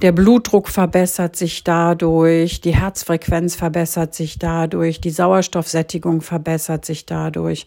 der 0.00 0.12
Blutdruck 0.12 0.70
verbessert 0.70 1.36
sich 1.36 1.62
dadurch, 1.62 2.62
die 2.62 2.74
Herzfrequenz 2.74 3.54
verbessert 3.54 4.14
sich 4.14 4.38
dadurch, 4.38 5.02
die 5.02 5.10
Sauerstoffsättigung 5.10 6.22
verbessert 6.22 6.86
sich 6.86 7.04
dadurch. 7.04 7.66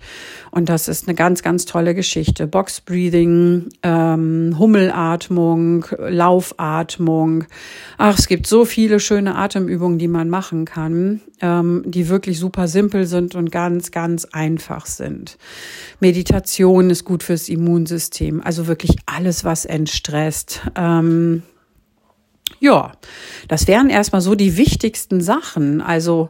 Und 0.49 0.67
das 0.67 0.87
ist 0.87 1.07
eine 1.07 1.13
ganz, 1.13 1.43
ganz 1.43 1.65
tolle 1.65 1.93
Geschichte. 1.93 2.47
Box 2.47 2.81
Breathing, 2.81 3.69
ähm, 3.83 4.55
Hummelatmung, 4.57 5.85
Laufatmung. 5.99 7.45
Ach, 7.99 8.17
es 8.17 8.27
gibt 8.27 8.47
so 8.47 8.65
viele 8.65 8.99
schöne 8.99 9.35
Atemübungen, 9.35 9.99
die 9.99 10.07
man 10.07 10.29
machen 10.29 10.65
kann, 10.65 11.21
ähm, 11.39 11.83
die 11.85 12.09
wirklich 12.09 12.39
super 12.39 12.67
simpel 12.67 13.05
sind 13.05 13.35
und 13.35 13.51
ganz, 13.51 13.91
ganz 13.91 14.22
einfach 14.25 14.85
sind. 14.85 15.37
Meditation 15.99 16.89
ist 16.89 17.05
gut 17.05 17.23
fürs 17.23 17.49
Immunsystem, 17.49 18.41
also 18.41 18.67
wirklich 18.67 18.95
alles, 19.05 19.43
was 19.43 19.65
entstresst. 19.65 20.61
Ähm, 20.75 21.43
ja, 22.59 22.93
das 23.47 23.67
wären 23.67 23.89
erstmal 23.89 24.21
so 24.21 24.35
die 24.35 24.57
wichtigsten 24.57 25.21
Sachen. 25.21 25.81
Also 25.81 26.29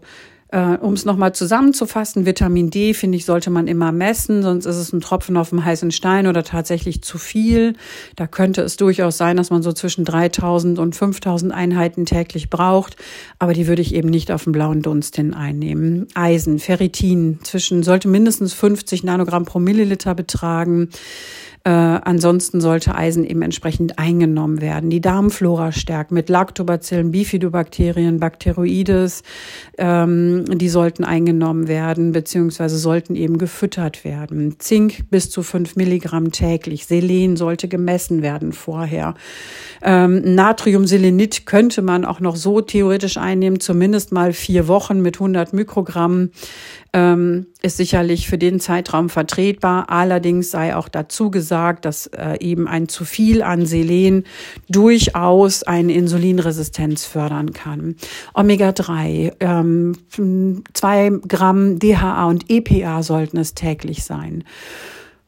äh, 0.54 0.78
um 0.80 0.94
es 0.94 1.04
nochmal 1.04 1.34
zusammenzufassen, 1.34 2.28
Vitamin 2.28 2.70
D, 2.70 2.94
finde 2.94 3.18
ich, 3.18 3.26
sollte 3.26 3.50
man 3.50 3.68
immer 3.68 3.92
messen, 3.92 4.44
sonst 4.44 4.68
ist 4.68 4.76
es 4.76 4.94
ein 4.94 5.02
Tropfen 5.02 5.36
auf 5.36 5.50
dem 5.50 5.66
heißen 5.66 5.90
Stein 5.90 6.28
oder 6.28 6.44
tatsächlich 6.44 7.02
zu 7.02 7.18
viel. 7.18 7.74
Da 8.16 8.28
könnte 8.28 8.62
es 8.62 8.78
durchaus 8.78 9.18
sein, 9.18 9.36
dass 9.36 9.50
man 9.50 9.64
so 9.64 9.74
zwischen 9.74 10.06
3000 10.06 10.78
und 10.78 10.96
5000 10.96 11.52
Einheiten 11.52 12.06
täglich 12.06 12.52
braucht, 12.52 12.98
aber 13.40 13.54
die 13.54 13.66
würde 13.66 13.82
ich 13.82 13.96
eben 13.96 14.10
nicht 14.10 14.32
auf 14.32 14.44
den 14.44 14.54
blauen 14.54 14.84
Dunst 14.84 15.16
hin 15.16 15.34
einnehmen. 15.34 16.08
Eisen, 16.14 16.60
Ferritin, 16.60 17.40
zwischen, 17.42 17.82
sollte 17.82 18.08
mindestens 18.08 18.54
50 18.54 19.04
Nanogramm 19.04 19.46
pro 19.46 19.58
Milliliter 19.58 20.14
betragen. 20.14 20.90
Äh, 21.66 21.70
ansonsten 21.70 22.60
sollte 22.60 22.94
Eisen 22.94 23.24
eben 23.24 23.42
entsprechend 23.42 23.98
eingenommen 23.98 24.60
werden. 24.60 24.90
Die 24.90 25.00
Darmflora 25.00 25.72
stärken 25.72 26.14
mit 26.14 26.28
Lactobacillen, 26.28 27.12
Bifidobakterien, 27.12 28.20
Bacteroides. 28.20 29.24
Ähm, 29.78 30.44
die 30.46 30.68
sollten 30.68 31.06
eingenommen 31.06 31.70
werden 31.70 32.12
beziehungsweise 32.12 32.78
sollten 32.78 33.16
eben 33.16 33.38
gefüttert 33.38 34.04
werden. 34.04 34.60
Zink 34.60 35.10
bis 35.10 35.30
zu 35.30 35.42
fünf 35.42 35.78
Milligramm 35.78 36.34
täglich. 36.34 36.86
Selen 36.86 37.38
sollte 37.38 37.70
gemessen 37.70 38.22
werden 38.22 38.52
vorher. 38.52 39.14
Ähm, 39.82 40.36
Natriumselenit 40.36 41.46
könnte 41.46 41.82
man 41.82 42.04
auch 42.04 42.20
noch 42.20 42.36
so 42.36 42.60
theoretisch 42.60 43.16
einnehmen, 43.16 43.62
zumindest 43.62 44.12
mal 44.12 44.34
vier 44.34 44.68
Wochen 44.68 45.02
mit 45.02 45.16
100 45.16 45.54
Mikrogramm 45.54 46.32
ähm, 46.94 47.48
ist 47.62 47.78
sicherlich 47.78 48.28
für 48.28 48.38
den 48.38 48.60
Zeitraum 48.60 49.10
vertretbar. 49.10 49.90
Allerdings 49.90 50.52
sei 50.52 50.76
auch 50.76 50.88
dazu 50.88 51.32
gesagt, 51.32 51.53
dass 51.86 52.08
äh, 52.08 52.38
eben 52.40 52.68
ein 52.68 52.88
zu 52.88 53.06
viel 53.06 53.42
an 53.42 53.66
Selen 53.66 54.26
durchaus 54.70 55.64
eine 55.64 55.94
Insulinresistenz 55.94 57.06
fördern 57.06 57.54
kann. 57.54 57.96
Omega-3, 58.34 59.34
ähm, 59.40 59.96
zwei 60.74 61.12
Gramm 61.28 61.80
DHA 61.80 62.26
und 62.26 62.50
EPA 62.50 63.04
sollten 63.04 63.38
es 63.38 63.54
täglich 63.54 64.04
sein. 64.04 64.44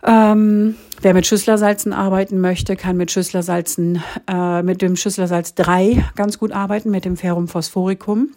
Ähm, 0.04 0.76
wer 1.02 1.14
mit 1.14 1.26
Schüsslersalzen 1.26 1.94
arbeiten 1.94 2.40
möchte, 2.40 2.76
kann 2.76 2.98
mit 2.98 3.12
Schüsslersalzen, 3.12 4.04
äh, 4.28 4.62
mit 4.62 4.82
dem 4.82 4.96
Schüsslersalz 4.96 5.56
3 5.56 6.06
ganz 6.16 6.38
gut 6.38 6.52
arbeiten, 6.52 6.92
mit 6.92 7.06
dem 7.06 7.18
Ferrum 7.18 7.48
phosphoricum. 7.48 8.30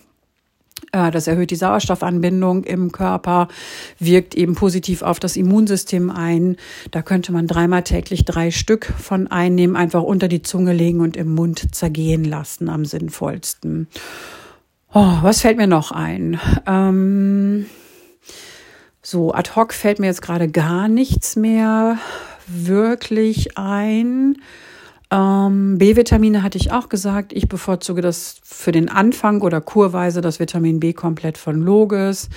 Äh, 0.93 1.11
das 1.11 1.27
erhöht 1.27 1.51
die 1.51 1.57
Sauerstoffanbindung 1.57 2.65
im 2.65 2.93
Körper, 2.93 3.49
wirkt 3.99 4.35
eben 4.35 4.55
positiv 4.55 5.03
auf 5.03 5.21
das 5.21 5.37
Immunsystem 5.37 6.11
ein. 6.11 6.57
Da 6.91 7.03
könnte 7.03 7.33
man 7.33 7.47
dreimal 7.47 7.83
täglich 7.83 8.25
drei 8.25 8.51
Stück 8.51 8.87
von 8.99 9.27
einnehmen, 9.27 9.77
einfach 9.77 10.03
unter 10.03 10.29
die 10.29 10.43
Zunge 10.43 10.73
legen 10.73 11.01
und 11.01 11.17
im 11.17 11.35
Mund 11.35 11.75
zergehen 11.75 12.25
lassen 12.25 12.69
am 12.69 12.85
sinnvollsten. 12.85 13.89
Oh, 14.95 15.19
was 15.23 15.43
fällt 15.43 15.59
mir 15.59 15.67
noch 15.67 15.93
ein? 15.93 16.41
Ähm, 16.67 17.67
so, 19.03 19.33
ad 19.33 19.51
hoc 19.55 19.75
fällt 19.75 19.99
mir 19.99 20.07
jetzt 20.07 20.23
gerade 20.23 20.49
gar 20.49 20.89
nichts 20.89 21.37
mehr 21.37 21.99
wirklich 22.47 23.59
ein. 23.59 24.39
Ähm, 25.11 25.79
B-Vitamine 25.79 26.43
hatte 26.43 26.59
ich 26.59 26.71
auch 26.71 26.91
gesagt. 26.91 27.33
Ich 27.33 27.49
bevorzuge 27.49 28.03
das 28.03 28.41
für 28.45 28.73
den 28.73 28.91
Anfang 28.91 29.41
oder 29.41 29.63
kurweise 29.63 30.21
das 30.21 30.39
Vitamin 30.39 30.81
B 30.81 30.93
komplett 30.93 31.39
von 31.39 31.63
Logis. 31.63 32.29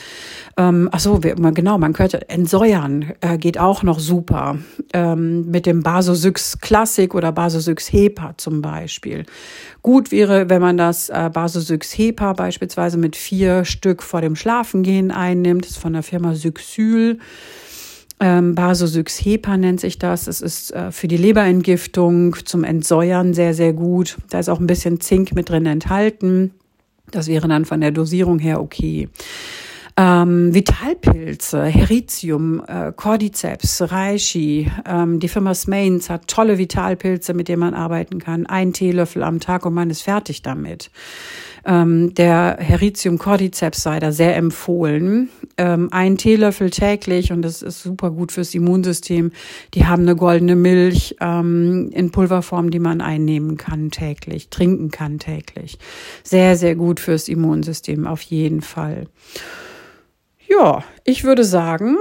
Ähm, 0.55 0.87
ach 0.91 1.01
so, 1.01 1.19
genau, 1.19 1.77
man 1.77 1.91
könnte 1.91 2.29
entsäuern 2.29 3.11
äh, 3.19 3.37
geht 3.37 3.59
auch 3.59 3.83
noch 3.83 3.99
super 3.99 4.57
ähm, 4.93 5.49
mit 5.51 5.65
dem 5.65 5.83
Basosyx 5.83 6.59
Classic 6.59 7.13
oder 7.13 7.33
Basosyx 7.33 7.91
Hepa 7.91 8.35
zum 8.37 8.61
Beispiel. 8.61 9.25
Gut 9.81 10.11
wäre, 10.11 10.49
wenn 10.49 10.61
man 10.61 10.77
das 10.77 11.09
äh, 11.09 11.29
Basosyx 11.33 11.97
Hepa 11.97 12.33
beispielsweise 12.33 12.97
mit 12.97 13.17
vier 13.17 13.65
Stück 13.65 14.01
vor 14.01 14.21
dem 14.21 14.37
Schlafengehen 14.37 15.11
einnimmt. 15.11 15.65
Das 15.65 15.71
ist 15.71 15.77
von 15.77 15.93
der 15.93 16.03
Firma 16.03 16.35
Syxyl. 16.35 17.19
Ähm, 18.21 18.53
Basosyx-Hepa 18.53 19.57
nennt 19.57 19.79
sich 19.79 19.97
das. 19.97 20.27
Es 20.27 20.41
ist 20.41 20.71
äh, 20.73 20.91
für 20.91 21.07
die 21.07 21.17
Leberentgiftung, 21.17 22.35
zum 22.45 22.63
Entsäuern 22.63 23.33
sehr, 23.33 23.55
sehr 23.55 23.73
gut. 23.73 24.17
Da 24.29 24.37
ist 24.37 24.47
auch 24.47 24.59
ein 24.59 24.67
bisschen 24.67 25.01
Zink 25.01 25.33
mit 25.33 25.49
drin 25.49 25.65
enthalten. 25.65 26.51
Das 27.09 27.27
wäre 27.27 27.47
dann 27.47 27.65
von 27.65 27.81
der 27.81 27.89
Dosierung 27.89 28.37
her 28.37 28.61
okay. 28.61 29.09
Ähm, 29.97 30.53
Vitalpilze, 30.53 31.65
Heritium, 31.65 32.63
äh, 32.65 32.93
Cordyceps, 32.95 33.91
Reishi. 33.91 34.71
Ähm, 34.85 35.19
die 35.19 35.27
Firma 35.27 35.55
Smains 35.55 36.09
hat 36.09 36.27
tolle 36.27 36.59
Vitalpilze, 36.59 37.33
mit 37.33 37.47
denen 37.47 37.59
man 37.59 37.73
arbeiten 37.73 38.19
kann. 38.19 38.45
Ein 38.45 38.71
Teelöffel 38.71 39.23
am 39.23 39.39
Tag 39.39 39.65
und 39.65 39.73
man 39.73 39.89
ist 39.89 40.03
fertig 40.03 40.43
damit. 40.43 40.91
Ähm, 41.65 42.13
der 42.15 42.57
Heritium 42.59 43.17
cordyceps 43.17 43.83
sei 43.83 43.99
da 43.99 44.11
sehr 44.11 44.35
empfohlen. 44.35 45.29
Ähm, 45.57 45.89
ein 45.91 46.17
Teelöffel 46.17 46.69
täglich 46.69 47.31
und 47.31 47.41
das 47.41 47.61
ist 47.61 47.83
super 47.83 48.11
gut 48.11 48.31
fürs 48.31 48.55
Immunsystem. 48.55 49.31
Die 49.73 49.85
haben 49.85 50.03
eine 50.03 50.15
goldene 50.15 50.55
Milch 50.55 51.15
ähm, 51.21 51.89
in 51.93 52.11
Pulverform, 52.11 52.71
die 52.71 52.79
man 52.79 53.01
einnehmen 53.01 53.57
kann 53.57 53.91
täglich, 53.91 54.49
trinken 54.49 54.89
kann 54.91 55.19
täglich. 55.19 55.77
Sehr, 56.23 56.57
sehr 56.57 56.75
gut 56.75 56.99
fürs 56.99 57.27
Immunsystem, 57.27 58.07
auf 58.07 58.21
jeden 58.21 58.61
Fall. 58.61 59.07
Ja, 60.47 60.83
ich 61.05 61.23
würde 61.23 61.43
sagen, 61.43 61.97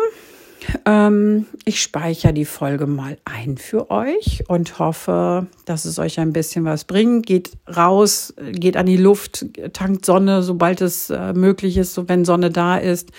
ähm, 0.85 1.47
ich 1.65 1.83
speichere 1.83 2.33
die 2.33 2.45
Folge 2.45 2.87
mal 2.87 3.17
ein 3.25 3.57
für 3.57 3.91
euch 3.91 4.45
und 4.49 4.79
hoffe, 4.79 5.47
dass 5.65 5.85
es 5.85 5.99
euch 5.99 6.21
ein 6.21 6.33
bisschen 6.33 6.65
was 6.65 6.85
bringt. 6.85 7.27
Geht 7.27 7.53
raus, 7.75 8.35
geht 8.53 8.77
an 8.77 8.87
die 8.87 8.97
Luft, 8.97 9.47
tankt 9.73 10.05
Sonne, 10.05 10.43
sobald 10.43 10.81
es 10.81 11.11
äh, 11.11 11.33
möglich 11.33 11.77
ist, 11.77 11.95
so 11.95 12.09
wenn 12.09 12.25
Sonne 12.25 12.51
da 12.51 12.77
ist. 12.77 13.11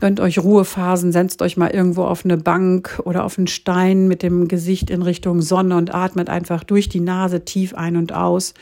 Gönnt 0.00 0.20
euch 0.20 0.38
Ruhephasen, 0.38 1.12
setzt 1.12 1.42
euch 1.42 1.56
mal 1.56 1.70
irgendwo 1.70 2.04
auf 2.04 2.24
eine 2.24 2.36
Bank 2.36 3.00
oder 3.04 3.24
auf 3.24 3.38
einen 3.38 3.46
Stein 3.46 4.08
mit 4.08 4.22
dem 4.22 4.48
Gesicht 4.48 4.90
in 4.90 5.02
Richtung 5.02 5.42
Sonne 5.42 5.76
und 5.76 5.94
atmet 5.94 6.28
einfach 6.28 6.64
durch 6.64 6.88
die 6.88 7.00
Nase 7.00 7.44
tief 7.44 7.74
ein 7.74 7.96
und 7.96 8.12
aus 8.12 8.54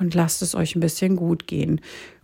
und 0.00 0.14
lasst 0.14 0.42
es 0.42 0.54
euch 0.54 0.74
ein 0.74 0.80
bisschen 0.80 1.16
gut 1.16 1.46
gehen. 1.46 1.80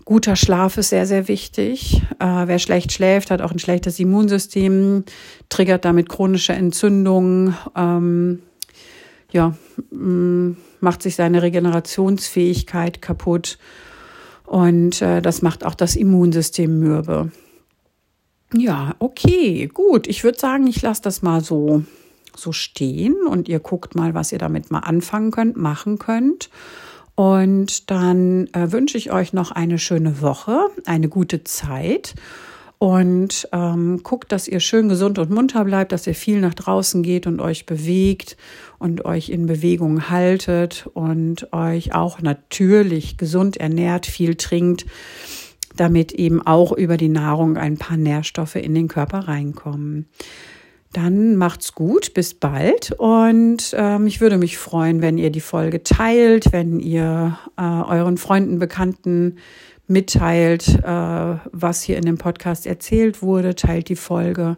Guter 0.06 0.36
Schlaf 0.36 0.78
ist 0.78 0.90
sehr, 0.90 1.04
sehr 1.04 1.26
wichtig. 1.26 2.00
Äh, 2.20 2.46
wer 2.46 2.60
schlecht 2.60 2.92
schläft, 2.92 3.32
hat 3.32 3.42
auch 3.42 3.50
ein 3.50 3.58
schlechtes 3.58 3.98
Immunsystem, 3.98 5.04
triggert 5.48 5.84
damit 5.84 6.08
chronische 6.08 6.52
Entzündungen, 6.52 7.56
ähm, 7.74 8.40
ja, 9.32 9.56
macht 9.90 11.02
sich 11.02 11.16
seine 11.16 11.42
Regenerationsfähigkeit 11.42 13.02
kaputt 13.02 13.58
und 14.44 15.02
äh, 15.02 15.20
das 15.20 15.42
macht 15.42 15.66
auch 15.66 15.74
das 15.74 15.96
Immunsystem 15.96 16.78
mürbe. 16.78 17.32
Ja, 18.54 18.94
okay, 19.00 19.66
gut. 19.66 20.06
Ich 20.06 20.22
würde 20.22 20.38
sagen, 20.38 20.68
ich 20.68 20.82
lasse 20.82 21.02
das 21.02 21.22
mal 21.22 21.40
so, 21.40 21.82
so 22.36 22.52
stehen 22.52 23.16
und 23.28 23.48
ihr 23.48 23.58
guckt 23.58 23.96
mal, 23.96 24.14
was 24.14 24.30
ihr 24.30 24.38
damit 24.38 24.70
mal 24.70 24.78
anfangen 24.78 25.32
könnt, 25.32 25.56
machen 25.56 25.98
könnt. 25.98 26.48
Und 27.16 27.90
dann 27.90 28.46
äh, 28.48 28.70
wünsche 28.70 28.98
ich 28.98 29.10
euch 29.10 29.32
noch 29.32 29.50
eine 29.50 29.78
schöne 29.78 30.20
Woche, 30.20 30.68
eine 30.84 31.08
gute 31.08 31.42
Zeit 31.44 32.14
und 32.78 33.48
ähm, 33.52 34.02
guckt, 34.02 34.32
dass 34.32 34.48
ihr 34.48 34.60
schön 34.60 34.90
gesund 34.90 35.18
und 35.18 35.30
munter 35.30 35.64
bleibt, 35.64 35.92
dass 35.92 36.06
ihr 36.06 36.14
viel 36.14 36.40
nach 36.40 36.52
draußen 36.52 37.02
geht 37.02 37.26
und 37.26 37.40
euch 37.40 37.64
bewegt 37.64 38.36
und 38.78 39.06
euch 39.06 39.30
in 39.30 39.46
Bewegung 39.46 40.10
haltet 40.10 40.86
und 40.92 41.52
euch 41.54 41.94
auch 41.94 42.20
natürlich 42.20 43.16
gesund 43.16 43.56
ernährt, 43.56 44.04
viel 44.04 44.34
trinkt, 44.34 44.84
damit 45.74 46.12
eben 46.12 46.46
auch 46.46 46.72
über 46.72 46.98
die 46.98 47.08
Nahrung 47.08 47.56
ein 47.56 47.78
paar 47.78 47.96
Nährstoffe 47.96 48.56
in 48.56 48.74
den 48.74 48.88
Körper 48.88 49.20
reinkommen. 49.20 50.06
Dann 50.92 51.36
macht's 51.36 51.74
gut, 51.74 52.14
bis 52.14 52.34
bald 52.34 52.92
und 52.92 53.74
ähm, 53.76 54.06
ich 54.06 54.20
würde 54.20 54.38
mich 54.38 54.56
freuen, 54.56 55.02
wenn 55.02 55.18
ihr 55.18 55.30
die 55.30 55.40
Folge 55.40 55.82
teilt, 55.82 56.52
wenn 56.52 56.80
ihr 56.80 57.38
äh, 57.58 57.62
euren 57.62 58.16
Freunden, 58.16 58.58
Bekannten 58.58 59.36
mitteilt, 59.88 60.68
äh, 60.68 61.36
was 61.52 61.82
hier 61.82 61.96
in 61.96 62.04
dem 62.04 62.18
Podcast 62.18 62.66
erzählt 62.66 63.22
wurde, 63.22 63.54
teilt 63.54 63.88
die 63.88 63.96
Folge 63.96 64.56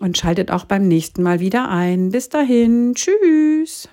und 0.00 0.16
schaltet 0.18 0.50
auch 0.50 0.64
beim 0.64 0.86
nächsten 0.88 1.22
Mal 1.22 1.40
wieder 1.40 1.68
ein. 1.68 2.10
Bis 2.10 2.28
dahin, 2.28 2.94
tschüss. 2.94 3.88